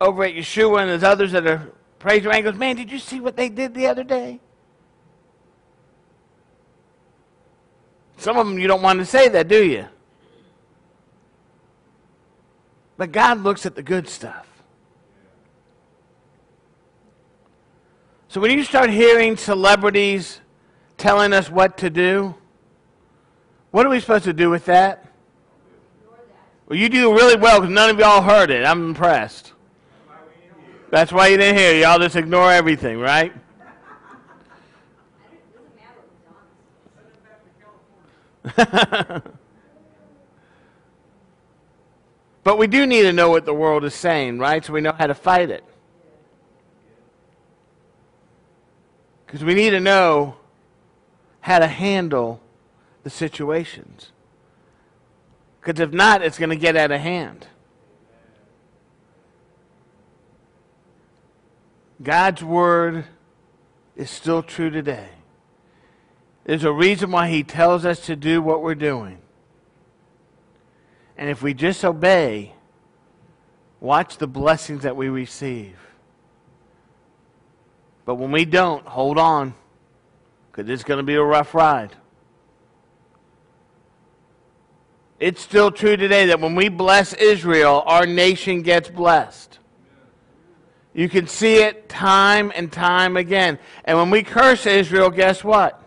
over 0.00 0.22
at 0.22 0.32
Yeshua 0.32 0.82
and 0.82 0.90
there's 0.90 1.02
others 1.02 1.32
that 1.32 1.44
are 1.44 1.72
praising. 1.98 2.30
And 2.30 2.44
goes, 2.44 2.54
man, 2.54 2.76
did 2.76 2.88
you 2.88 3.00
see 3.00 3.18
what 3.18 3.36
they 3.36 3.48
did 3.48 3.74
the 3.74 3.88
other 3.88 4.04
day? 4.04 4.38
Some 8.16 8.38
of 8.38 8.46
them 8.46 8.60
you 8.60 8.68
don't 8.68 8.80
want 8.80 9.00
to 9.00 9.04
say 9.04 9.28
that, 9.30 9.48
do 9.48 9.64
you? 9.64 9.86
But 12.96 13.10
God 13.10 13.42
looks 13.42 13.66
at 13.66 13.74
the 13.74 13.82
good 13.82 14.08
stuff. 14.08 14.46
So 18.28 18.40
when 18.40 18.56
you 18.56 18.62
start 18.62 18.90
hearing 18.90 19.36
celebrities 19.36 20.40
telling 20.96 21.32
us 21.32 21.50
what 21.50 21.78
to 21.78 21.90
do, 21.90 22.36
what 23.70 23.86
are 23.86 23.88
we 23.88 24.00
supposed 24.00 24.24
to 24.24 24.32
do 24.32 24.50
with 24.50 24.64
that? 24.66 25.06
Well, 26.66 26.78
you 26.78 26.88
do 26.88 27.12
really 27.12 27.36
well 27.36 27.60
because 27.60 27.74
none 27.74 27.90
of 27.90 27.98
y'all 27.98 28.22
heard 28.22 28.50
it. 28.50 28.64
I'm 28.64 28.90
impressed. 28.90 29.52
That's 30.90 31.12
why 31.12 31.28
you 31.28 31.36
didn't 31.36 31.58
hear. 31.58 31.74
Y'all 31.74 31.98
just 31.98 32.16
ignore 32.16 32.52
everything, 32.52 32.98
right? 32.98 33.32
but 42.42 42.58
we 42.58 42.66
do 42.66 42.86
need 42.86 43.02
to 43.02 43.12
know 43.12 43.30
what 43.30 43.44
the 43.44 43.54
world 43.54 43.84
is 43.84 43.94
saying, 43.94 44.38
right? 44.38 44.64
So 44.64 44.72
we 44.72 44.80
know 44.80 44.92
how 44.92 45.06
to 45.06 45.14
fight 45.14 45.50
it. 45.50 45.62
Because 49.26 49.44
we 49.44 49.54
need 49.54 49.70
to 49.70 49.80
know 49.80 50.34
how 51.40 51.60
to 51.60 51.66
handle 51.68 52.40
the 53.02 53.10
situations. 53.10 54.12
Because 55.60 55.80
if 55.80 55.92
not, 55.92 56.22
it's 56.22 56.38
going 56.38 56.50
to 56.50 56.56
get 56.56 56.76
out 56.76 56.90
of 56.90 57.00
hand. 57.00 57.46
God's 62.02 62.42
word 62.42 63.04
is 63.94 64.10
still 64.10 64.42
true 64.42 64.70
today. 64.70 65.08
There's 66.44 66.64
a 66.64 66.72
reason 66.72 67.10
why 67.10 67.28
he 67.28 67.42
tells 67.42 67.84
us 67.84 68.06
to 68.06 68.16
do 68.16 68.40
what 68.40 68.62
we're 68.62 68.74
doing. 68.74 69.18
And 71.18 71.28
if 71.28 71.42
we 71.42 71.52
just 71.52 71.84
obey, 71.84 72.54
watch 73.78 74.16
the 74.16 74.26
blessings 74.26 74.82
that 74.84 74.96
we 74.96 75.10
receive. 75.10 75.76
But 78.06 78.14
when 78.14 78.32
we 78.32 78.46
don't, 78.46 78.86
hold 78.86 79.18
on, 79.18 79.54
because 80.50 80.70
it's 80.70 80.82
going 80.82 80.98
to 80.98 81.04
be 81.04 81.14
a 81.14 81.22
rough 81.22 81.54
ride. 81.54 81.94
It's 85.20 85.42
still 85.42 85.70
true 85.70 85.98
today 85.98 86.26
that 86.26 86.40
when 86.40 86.54
we 86.54 86.70
bless 86.70 87.12
Israel, 87.12 87.82
our 87.84 88.06
nation 88.06 88.62
gets 88.62 88.88
blessed. 88.88 89.58
You 90.94 91.10
can 91.10 91.26
see 91.26 91.56
it 91.56 91.90
time 91.90 92.50
and 92.54 92.72
time 92.72 93.18
again. 93.18 93.58
And 93.84 93.98
when 93.98 94.08
we 94.08 94.22
curse 94.22 94.64
Israel, 94.64 95.10
guess 95.10 95.44
what? 95.44 95.80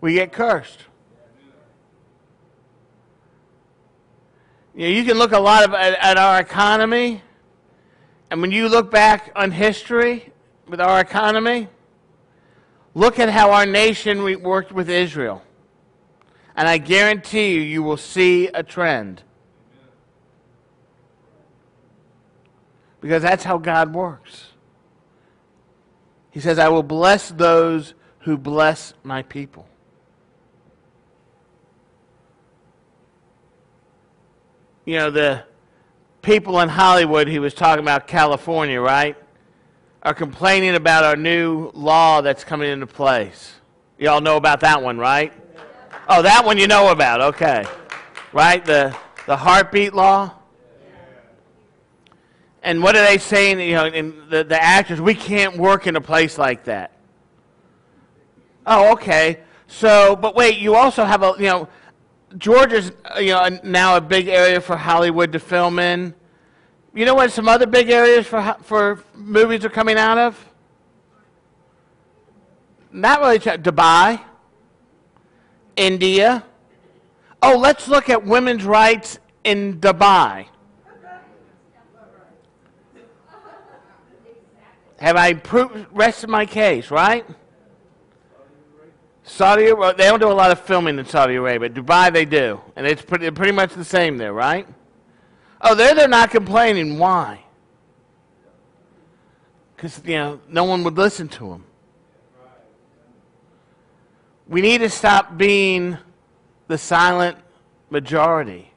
We 0.00 0.14
get 0.14 0.32
cursed. 0.32 0.78
You, 4.76 4.82
know, 4.82 4.94
you 4.94 5.04
can 5.04 5.18
look 5.18 5.32
a 5.32 5.40
lot 5.40 5.64
of, 5.64 5.74
at, 5.74 5.98
at 5.98 6.16
our 6.16 6.40
economy, 6.40 7.20
and 8.30 8.40
when 8.40 8.52
you 8.52 8.68
look 8.68 8.90
back 8.92 9.32
on 9.36 9.50
history 9.50 10.32
with 10.66 10.80
our 10.80 11.00
economy, 11.00 11.68
look 12.94 13.18
at 13.18 13.28
how 13.28 13.50
our 13.50 13.66
nation 13.66 14.40
worked 14.40 14.70
with 14.72 14.88
Israel. 14.88 15.42
And 16.62 16.68
I 16.68 16.78
guarantee 16.78 17.56
you, 17.56 17.60
you 17.60 17.82
will 17.82 17.96
see 17.96 18.46
a 18.46 18.62
trend. 18.62 19.24
Because 23.00 23.20
that's 23.20 23.42
how 23.42 23.58
God 23.58 23.92
works. 23.92 24.52
He 26.30 26.38
says, 26.38 26.60
I 26.60 26.68
will 26.68 26.84
bless 26.84 27.30
those 27.30 27.94
who 28.20 28.38
bless 28.38 28.94
my 29.02 29.22
people. 29.22 29.66
You 34.84 34.98
know, 34.98 35.10
the 35.10 35.42
people 36.22 36.60
in 36.60 36.68
Hollywood, 36.68 37.26
he 37.26 37.40
was 37.40 37.54
talking 37.54 37.82
about 37.82 38.06
California, 38.06 38.80
right? 38.80 39.16
Are 40.04 40.14
complaining 40.14 40.76
about 40.76 41.02
our 41.02 41.16
new 41.16 41.72
law 41.74 42.20
that's 42.20 42.44
coming 42.44 42.70
into 42.70 42.86
place. 42.86 43.54
You 43.98 44.10
all 44.10 44.20
know 44.20 44.36
about 44.36 44.60
that 44.60 44.80
one, 44.80 44.96
right? 44.96 45.32
Oh, 46.14 46.20
that 46.20 46.44
one 46.44 46.58
you 46.58 46.66
know 46.66 46.92
about. 46.92 47.22
Okay. 47.22 47.64
Right? 48.34 48.62
The, 48.62 48.94
the 49.24 49.34
heartbeat 49.34 49.94
law. 49.94 50.34
And 52.62 52.82
what 52.82 52.94
are 52.94 53.02
they 53.02 53.16
saying? 53.16 53.60
You 53.60 53.76
know, 53.76 53.86
in 53.86 54.28
the, 54.28 54.44
the 54.44 54.62
actors, 54.62 55.00
we 55.00 55.14
can't 55.14 55.56
work 55.56 55.86
in 55.86 55.96
a 55.96 56.02
place 56.02 56.36
like 56.36 56.64
that. 56.64 56.92
Oh, 58.66 58.92
okay. 58.92 59.40
So, 59.68 60.14
but 60.14 60.36
wait, 60.36 60.58
you 60.58 60.74
also 60.74 61.02
have 61.02 61.22
a, 61.22 61.32
you 61.38 61.46
know, 61.46 61.68
Georgia's, 62.36 62.92
uh, 63.06 63.18
you 63.18 63.30
know, 63.30 63.48
now 63.64 63.96
a 63.96 64.00
big 64.02 64.28
area 64.28 64.60
for 64.60 64.76
Hollywood 64.76 65.32
to 65.32 65.38
film 65.38 65.78
in. 65.78 66.12
You 66.94 67.06
know 67.06 67.14
what 67.14 67.32
some 67.32 67.48
other 67.48 67.66
big 67.66 67.88
areas 67.88 68.26
for, 68.26 68.54
for 68.64 69.02
movies 69.14 69.64
are 69.64 69.70
coming 69.70 69.96
out 69.96 70.18
of? 70.18 70.52
Not 72.92 73.20
really, 73.22 73.38
Dubai. 73.38 74.20
India. 75.76 76.44
Oh, 77.42 77.56
let's 77.58 77.88
look 77.88 78.08
at 78.08 78.24
women's 78.24 78.64
rights 78.64 79.18
in 79.44 79.80
Dubai. 79.80 80.46
Have 84.98 85.16
I 85.16 85.34
proved, 85.34 85.86
rest 85.90 86.22
of 86.22 86.30
my 86.30 86.46
case, 86.46 86.90
right? 86.90 87.26
Saudi 89.24 89.66
Arabia, 89.66 89.94
they 89.96 90.04
don't 90.04 90.20
do 90.20 90.30
a 90.30 90.32
lot 90.32 90.52
of 90.52 90.60
filming 90.60 90.98
in 90.98 91.04
Saudi 91.04 91.34
Arabia. 91.34 91.68
Dubai, 91.68 92.12
they 92.12 92.24
do. 92.24 92.60
And 92.76 92.86
it's 92.86 93.02
pretty, 93.02 93.30
pretty 93.32 93.52
much 93.52 93.74
the 93.74 93.84
same 93.84 94.16
there, 94.16 94.32
right? 94.32 94.66
Oh, 95.60 95.74
there 95.74 95.94
they're 95.94 96.06
not 96.06 96.30
complaining. 96.30 96.98
Why? 96.98 97.44
Because, 99.74 100.00
you 100.04 100.14
know, 100.14 100.40
no 100.48 100.64
one 100.64 100.84
would 100.84 100.96
listen 100.96 101.28
to 101.30 101.48
them. 101.48 101.64
We 104.52 104.60
need 104.60 104.82
to 104.82 104.90
stop 104.90 105.38
being 105.38 105.96
the 106.68 106.76
silent 106.76 107.38
majority. 107.88 108.70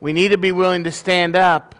We 0.00 0.12
need 0.12 0.30
to 0.30 0.38
be 0.38 0.50
willing 0.50 0.82
to 0.82 0.90
stand 0.90 1.36
up 1.36 1.76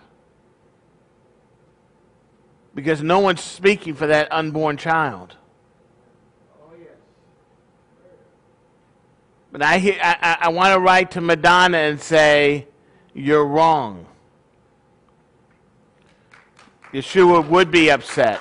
because 2.76 3.02
no 3.02 3.18
one's 3.18 3.40
speaking 3.40 3.94
for 3.94 4.06
that 4.06 4.30
unborn 4.30 4.76
child. 4.76 5.34
But 9.50 9.62
I, 9.64 9.98
I, 10.00 10.36
I 10.42 10.48
want 10.50 10.74
to 10.74 10.78
write 10.78 11.10
to 11.10 11.20
Madonna 11.20 11.78
and 11.78 12.00
say, 12.00 12.68
You're 13.14 13.44
wrong. 13.44 14.06
Yeshua 16.92 17.44
would 17.48 17.72
be 17.72 17.90
upset. 17.90 18.40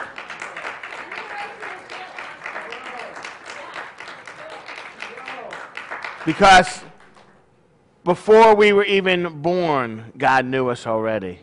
Because 6.30 6.84
before 8.04 8.54
we 8.54 8.72
were 8.72 8.84
even 8.84 9.42
born, 9.42 10.14
God 10.16 10.46
knew 10.46 10.70
us 10.70 10.86
already. 10.86 11.40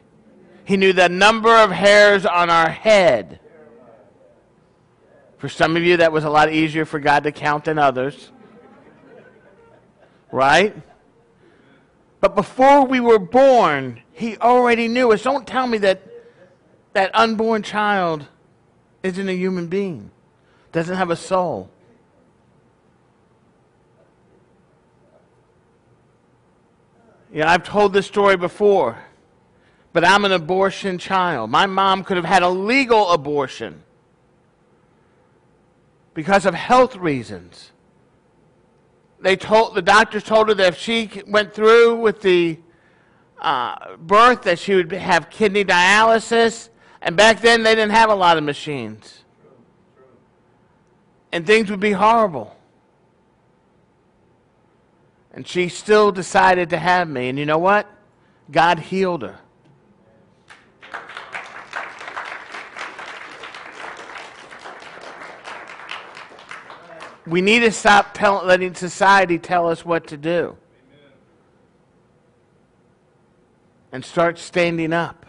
He 0.64 0.76
knew 0.76 0.92
the 0.92 1.08
number 1.08 1.52
of 1.52 1.72
hairs 1.72 2.24
on 2.24 2.50
our 2.50 2.70
head. 2.70 3.40
For 5.38 5.48
some 5.48 5.76
of 5.76 5.82
you, 5.82 5.96
that 5.96 6.12
was 6.12 6.22
a 6.22 6.30
lot 6.30 6.52
easier 6.52 6.84
for 6.84 7.00
God 7.00 7.24
to 7.24 7.32
count 7.32 7.64
than 7.64 7.80
others. 7.80 8.30
Right? 10.30 10.72
But 12.20 12.36
before 12.36 12.86
we 12.86 13.00
were 13.00 13.18
born, 13.18 14.02
He 14.12 14.36
already 14.36 14.86
knew 14.86 15.10
us. 15.10 15.24
Don't 15.24 15.48
tell 15.48 15.66
me 15.66 15.78
that 15.78 16.00
that 16.92 17.10
unborn 17.12 17.64
child 17.64 18.28
isn't 19.02 19.28
a 19.28 19.34
human 19.34 19.66
being, 19.66 20.12
doesn't 20.70 20.96
have 20.96 21.10
a 21.10 21.16
soul. 21.16 21.70
Yeah, 27.36 27.50
I've 27.50 27.64
told 27.64 27.92
this 27.92 28.06
story 28.06 28.38
before, 28.38 28.96
but 29.92 30.06
I'm 30.06 30.24
an 30.24 30.32
abortion 30.32 30.96
child. 30.96 31.50
My 31.50 31.66
mom 31.66 32.02
could 32.02 32.16
have 32.16 32.24
had 32.24 32.42
a 32.42 32.48
legal 32.48 33.10
abortion 33.10 33.82
because 36.14 36.46
of 36.46 36.54
health 36.54 36.96
reasons. 36.96 37.72
they 39.20 39.36
told 39.36 39.74
the 39.74 39.82
doctors 39.82 40.24
told 40.24 40.48
her 40.48 40.54
that 40.54 40.68
if 40.68 40.78
she 40.78 41.10
went 41.26 41.52
through 41.52 41.96
with 41.96 42.22
the 42.22 42.58
uh, 43.38 43.96
birth, 43.98 44.40
that 44.44 44.58
she 44.58 44.74
would 44.74 44.90
have 44.92 45.28
kidney 45.28 45.62
dialysis. 45.62 46.70
And 47.02 47.18
back 47.18 47.42
then, 47.42 47.62
they 47.62 47.74
didn't 47.74 47.92
have 47.92 48.08
a 48.08 48.14
lot 48.14 48.38
of 48.38 48.44
machines, 48.44 49.24
and 51.32 51.46
things 51.46 51.68
would 51.68 51.80
be 51.80 51.92
horrible. 51.92 52.55
And 55.36 55.46
she 55.46 55.68
still 55.68 56.10
decided 56.12 56.70
to 56.70 56.78
have 56.78 57.08
me. 57.08 57.28
And 57.28 57.38
you 57.38 57.44
know 57.44 57.58
what? 57.58 57.86
God 58.50 58.78
healed 58.78 59.20
her. 59.20 59.38
We 67.26 67.42
need 67.42 67.60
to 67.60 67.72
stop 67.72 68.18
letting 68.20 68.74
society 68.74 69.38
tell 69.38 69.68
us 69.68 69.84
what 69.84 70.06
to 70.06 70.16
do. 70.16 70.56
And 73.92 74.04
start 74.04 74.38
standing 74.38 74.92
up 74.92 75.26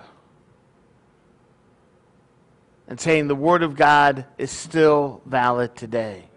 and 2.87 2.99
saying 2.99 3.27
the 3.27 3.35
Word 3.35 3.61
of 3.61 3.75
God 3.75 4.25
is 4.37 4.51
still 4.51 5.21
valid 5.25 5.75
today. 5.75 6.29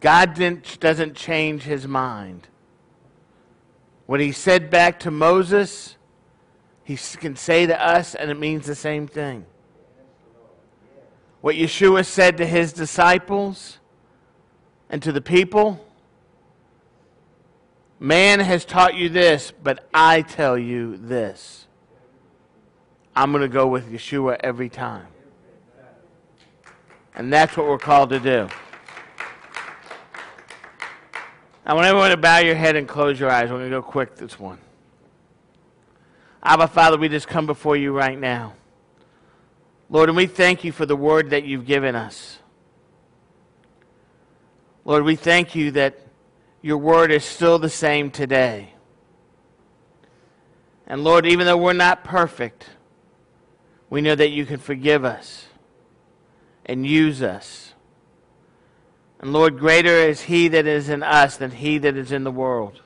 God 0.00 0.34
doesn't 0.78 1.16
change 1.16 1.62
his 1.62 1.88
mind. 1.88 2.46
What 4.08 4.20
he 4.20 4.32
said 4.32 4.70
back 4.70 4.98
to 5.00 5.10
Moses, 5.10 5.96
he 6.82 6.96
can 6.96 7.36
say 7.36 7.66
to 7.66 7.80
us, 7.80 8.14
and 8.14 8.30
it 8.30 8.38
means 8.38 8.66
the 8.66 8.74
same 8.74 9.06
thing. 9.06 9.44
What 11.42 11.54
Yeshua 11.54 12.04
said 12.04 12.38
to 12.38 12.46
his 12.46 12.72
disciples, 12.72 13.78
and 14.90 15.02
to 15.02 15.12
the 15.12 15.20
people 15.20 15.84
Man 18.00 18.38
has 18.38 18.64
taught 18.64 18.94
you 18.94 19.08
this, 19.08 19.52
but 19.62 19.88
I 19.92 20.22
tell 20.22 20.56
you 20.56 20.96
this. 20.96 21.66
I'm 23.16 23.32
going 23.32 23.42
to 23.42 23.48
go 23.48 23.66
with 23.66 23.90
Yeshua 23.90 24.36
every 24.40 24.68
time. 24.68 25.08
And 27.16 27.32
that's 27.32 27.56
what 27.56 27.66
we're 27.66 27.78
called 27.78 28.10
to 28.10 28.20
do. 28.20 28.48
I 31.68 31.74
want 31.74 31.86
everyone 31.86 32.10
to 32.10 32.16
bow 32.16 32.38
your 32.38 32.54
head 32.54 32.76
and 32.76 32.88
close 32.88 33.20
your 33.20 33.30
eyes. 33.30 33.50
We're 33.50 33.58
going 33.58 33.70
to 33.70 33.76
go 33.76 33.82
quick 33.82 34.16
this 34.16 34.40
one. 34.40 34.58
Abba, 36.42 36.66
Father, 36.66 36.96
we 36.96 37.10
just 37.10 37.28
come 37.28 37.44
before 37.44 37.76
you 37.76 37.92
right 37.92 38.18
now. 38.18 38.54
Lord, 39.90 40.08
and 40.08 40.16
we 40.16 40.26
thank 40.26 40.64
you 40.64 40.72
for 40.72 40.86
the 40.86 40.96
word 40.96 41.28
that 41.30 41.44
you've 41.44 41.66
given 41.66 41.94
us. 41.94 42.38
Lord, 44.86 45.04
we 45.04 45.14
thank 45.14 45.54
you 45.54 45.72
that 45.72 45.98
your 46.62 46.78
word 46.78 47.12
is 47.12 47.22
still 47.22 47.58
the 47.58 47.68
same 47.68 48.10
today. 48.10 48.72
And 50.86 51.04
Lord, 51.04 51.26
even 51.26 51.44
though 51.44 51.58
we're 51.58 51.74
not 51.74 52.02
perfect, 52.02 52.70
we 53.90 54.00
know 54.00 54.14
that 54.14 54.30
you 54.30 54.46
can 54.46 54.58
forgive 54.58 55.04
us 55.04 55.48
and 56.64 56.86
use 56.86 57.20
us. 57.20 57.67
And 59.20 59.32
Lord, 59.32 59.58
greater 59.58 59.90
is 59.90 60.22
he 60.22 60.48
that 60.48 60.66
is 60.66 60.88
in 60.88 61.02
us 61.02 61.36
than 61.36 61.50
he 61.50 61.78
that 61.78 61.96
is 61.96 62.12
in 62.12 62.24
the 62.24 62.30
world. 62.30 62.82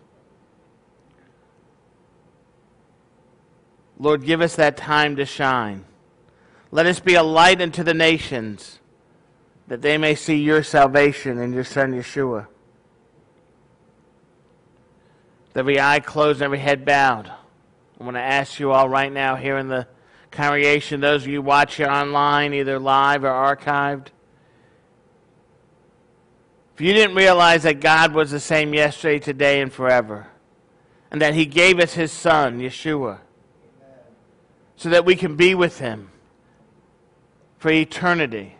Lord, 3.99 4.25
give 4.25 4.41
us 4.41 4.57
that 4.57 4.77
time 4.77 5.17
to 5.17 5.27
shine. 5.27 5.85
Let 6.71 6.87
us 6.87 7.01
be 7.01 7.15
a 7.15 7.23
light 7.23 7.61
unto 7.61 7.83
the 7.83 7.95
nations 7.95 8.81
that 9.69 9.83
they 9.83 9.99
may 9.99 10.15
see 10.15 10.37
your 10.37 10.63
salvation 10.63 11.39
in 11.39 11.53
your 11.53 11.65
Son 11.65 11.93
Yeshua. 11.93 12.47
With 15.49 15.57
every 15.57 15.79
eye 15.79 16.01
closed, 16.01 16.43
every 16.43 16.59
head 16.59 16.85
bowed. 16.85 17.31
I 18.01 18.05
want 18.05 18.17
to 18.17 18.23
ask 18.23 18.59
you 18.59 18.73
all 18.73 18.89
right 18.89 19.13
now 19.13 19.37
here 19.37 19.59
in 19.59 19.69
the 19.69 19.87
congregation, 20.31 21.01
those 21.01 21.23
of 21.23 21.29
you 21.29 21.43
watching 21.43 21.87
online, 21.87 22.55
either 22.55 22.79
live 22.79 23.23
or 23.23 23.29
archived, 23.29 24.09
you 26.83 26.93
didn't 26.93 27.17
realize 27.17 27.63
that 27.63 27.81
God 27.81 28.13
was 28.13 28.31
the 28.31 28.41
same 28.41 28.75
yesterday, 28.75 29.19
today, 29.19 29.61
and 29.61 29.73
forever, 29.73 30.29
and 31.11 31.21
that 31.21 31.35
He 31.35 31.47
gave 31.47 31.79
us 31.79 31.95
His 31.95 32.13
Son, 32.13 32.59
Yeshua, 32.59 33.19
so 34.77 34.89
that 34.89 35.05
we 35.05 35.17
can 35.17 35.37
be 35.37 35.55
with 35.55 35.79
Him 35.79 36.11
for 37.59 37.71
eternity 37.71 38.57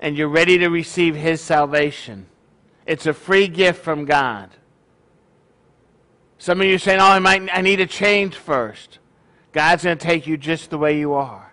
and 0.00 0.16
you're 0.16 0.28
ready 0.28 0.58
to 0.58 0.68
receive 0.68 1.16
His 1.16 1.40
salvation, 1.40 2.26
it's 2.86 3.06
a 3.06 3.14
free 3.14 3.48
gift 3.48 3.82
from 3.82 4.04
God. 4.04 4.50
Some 6.38 6.60
of 6.60 6.66
you 6.66 6.74
are 6.74 6.78
saying, 6.78 7.00
Oh, 7.00 7.06
I, 7.06 7.18
might, 7.18 7.48
I 7.52 7.60
need 7.62 7.76
to 7.76 7.86
change 7.86 8.36
first. 8.36 8.98
God's 9.52 9.84
going 9.84 9.96
to 9.96 10.04
take 10.04 10.26
you 10.26 10.36
just 10.36 10.70
the 10.70 10.78
way 10.78 10.98
you 10.98 11.14
are. 11.14 11.52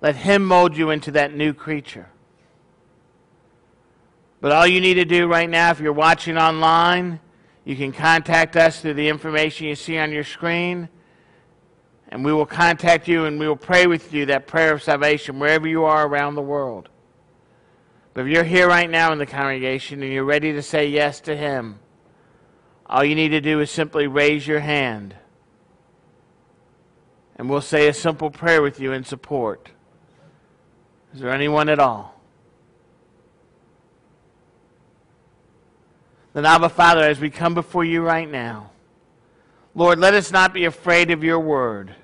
Let 0.00 0.16
Him 0.16 0.44
mold 0.44 0.76
you 0.76 0.90
into 0.90 1.10
that 1.12 1.34
new 1.34 1.52
creature. 1.52 2.09
But 4.40 4.52
all 4.52 4.66
you 4.66 4.80
need 4.80 4.94
to 4.94 5.04
do 5.04 5.26
right 5.26 5.48
now, 5.48 5.70
if 5.70 5.80
you're 5.80 5.92
watching 5.92 6.38
online, 6.38 7.20
you 7.64 7.76
can 7.76 7.92
contact 7.92 8.56
us 8.56 8.80
through 8.80 8.94
the 8.94 9.08
information 9.08 9.66
you 9.66 9.74
see 9.74 9.98
on 9.98 10.12
your 10.12 10.24
screen. 10.24 10.88
And 12.08 12.24
we 12.24 12.32
will 12.32 12.46
contact 12.46 13.06
you 13.06 13.26
and 13.26 13.38
we 13.38 13.46
will 13.46 13.56
pray 13.56 13.86
with 13.86 14.12
you 14.12 14.26
that 14.26 14.46
prayer 14.46 14.72
of 14.72 14.82
salvation 14.82 15.38
wherever 15.38 15.68
you 15.68 15.84
are 15.84 16.06
around 16.06 16.34
the 16.34 16.42
world. 16.42 16.88
But 18.14 18.22
if 18.22 18.28
you're 18.28 18.44
here 18.44 18.66
right 18.66 18.90
now 18.90 19.12
in 19.12 19.18
the 19.18 19.26
congregation 19.26 20.02
and 20.02 20.12
you're 20.12 20.24
ready 20.24 20.52
to 20.52 20.62
say 20.62 20.88
yes 20.88 21.20
to 21.20 21.36
Him, 21.36 21.78
all 22.86 23.04
you 23.04 23.14
need 23.14 23.28
to 23.28 23.40
do 23.40 23.60
is 23.60 23.70
simply 23.70 24.08
raise 24.08 24.46
your 24.46 24.60
hand. 24.60 25.14
And 27.36 27.48
we'll 27.48 27.60
say 27.60 27.86
a 27.86 27.94
simple 27.94 28.30
prayer 28.30 28.62
with 28.62 28.80
you 28.80 28.92
in 28.92 29.04
support. 29.04 29.70
Is 31.14 31.20
there 31.20 31.30
anyone 31.30 31.68
at 31.68 31.78
all? 31.78 32.19
Then, 36.32 36.46
Abba 36.46 36.68
Father, 36.68 37.02
as 37.02 37.18
we 37.18 37.30
come 37.30 37.54
before 37.54 37.84
you 37.84 38.02
right 38.02 38.30
now, 38.30 38.70
Lord, 39.74 39.98
let 39.98 40.14
us 40.14 40.30
not 40.30 40.52
be 40.52 40.64
afraid 40.64 41.10
of 41.10 41.24
your 41.24 41.40
word. 41.40 41.94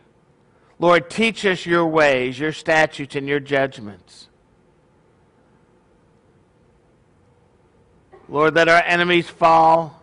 Lord, 0.79 1.09
teach 1.09 1.45
us 1.47 1.65
your 1.65 1.87
ways, 1.87 2.39
your 2.39 2.53
statutes, 2.53 3.17
and 3.17 3.29
your 3.29 3.41
judgments. 3.41 4.29
Lord, 8.29 8.55
let 8.55 8.69
our 8.69 8.83
enemies 8.83 9.29
fall 9.29 10.03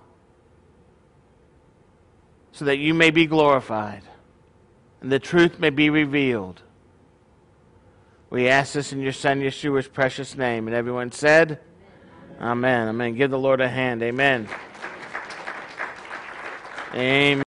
so 2.53 2.65
that 2.65 2.77
you 2.77 2.93
may 2.93 3.11
be 3.11 3.25
glorified 3.25 4.03
and 5.01 5.11
the 5.11 5.19
truth 5.19 5.59
may 5.59 5.69
be 5.69 5.89
revealed. 5.89 6.61
We 8.29 8.47
ask 8.47 8.73
this 8.73 8.93
in 8.93 9.01
your 9.01 9.11
Son 9.11 9.41
Yeshua's 9.41 9.87
precious 9.87 10.35
name. 10.35 10.67
And 10.67 10.75
everyone 10.75 11.11
said, 11.11 11.59
Amen. 12.43 12.89
Amen. 12.89 13.15
Give 13.15 13.31
the 13.31 13.39
Lord 13.39 13.61
a 13.61 13.69
hand. 13.69 14.03
Amen. 14.03 14.49
Amen. 16.93 17.42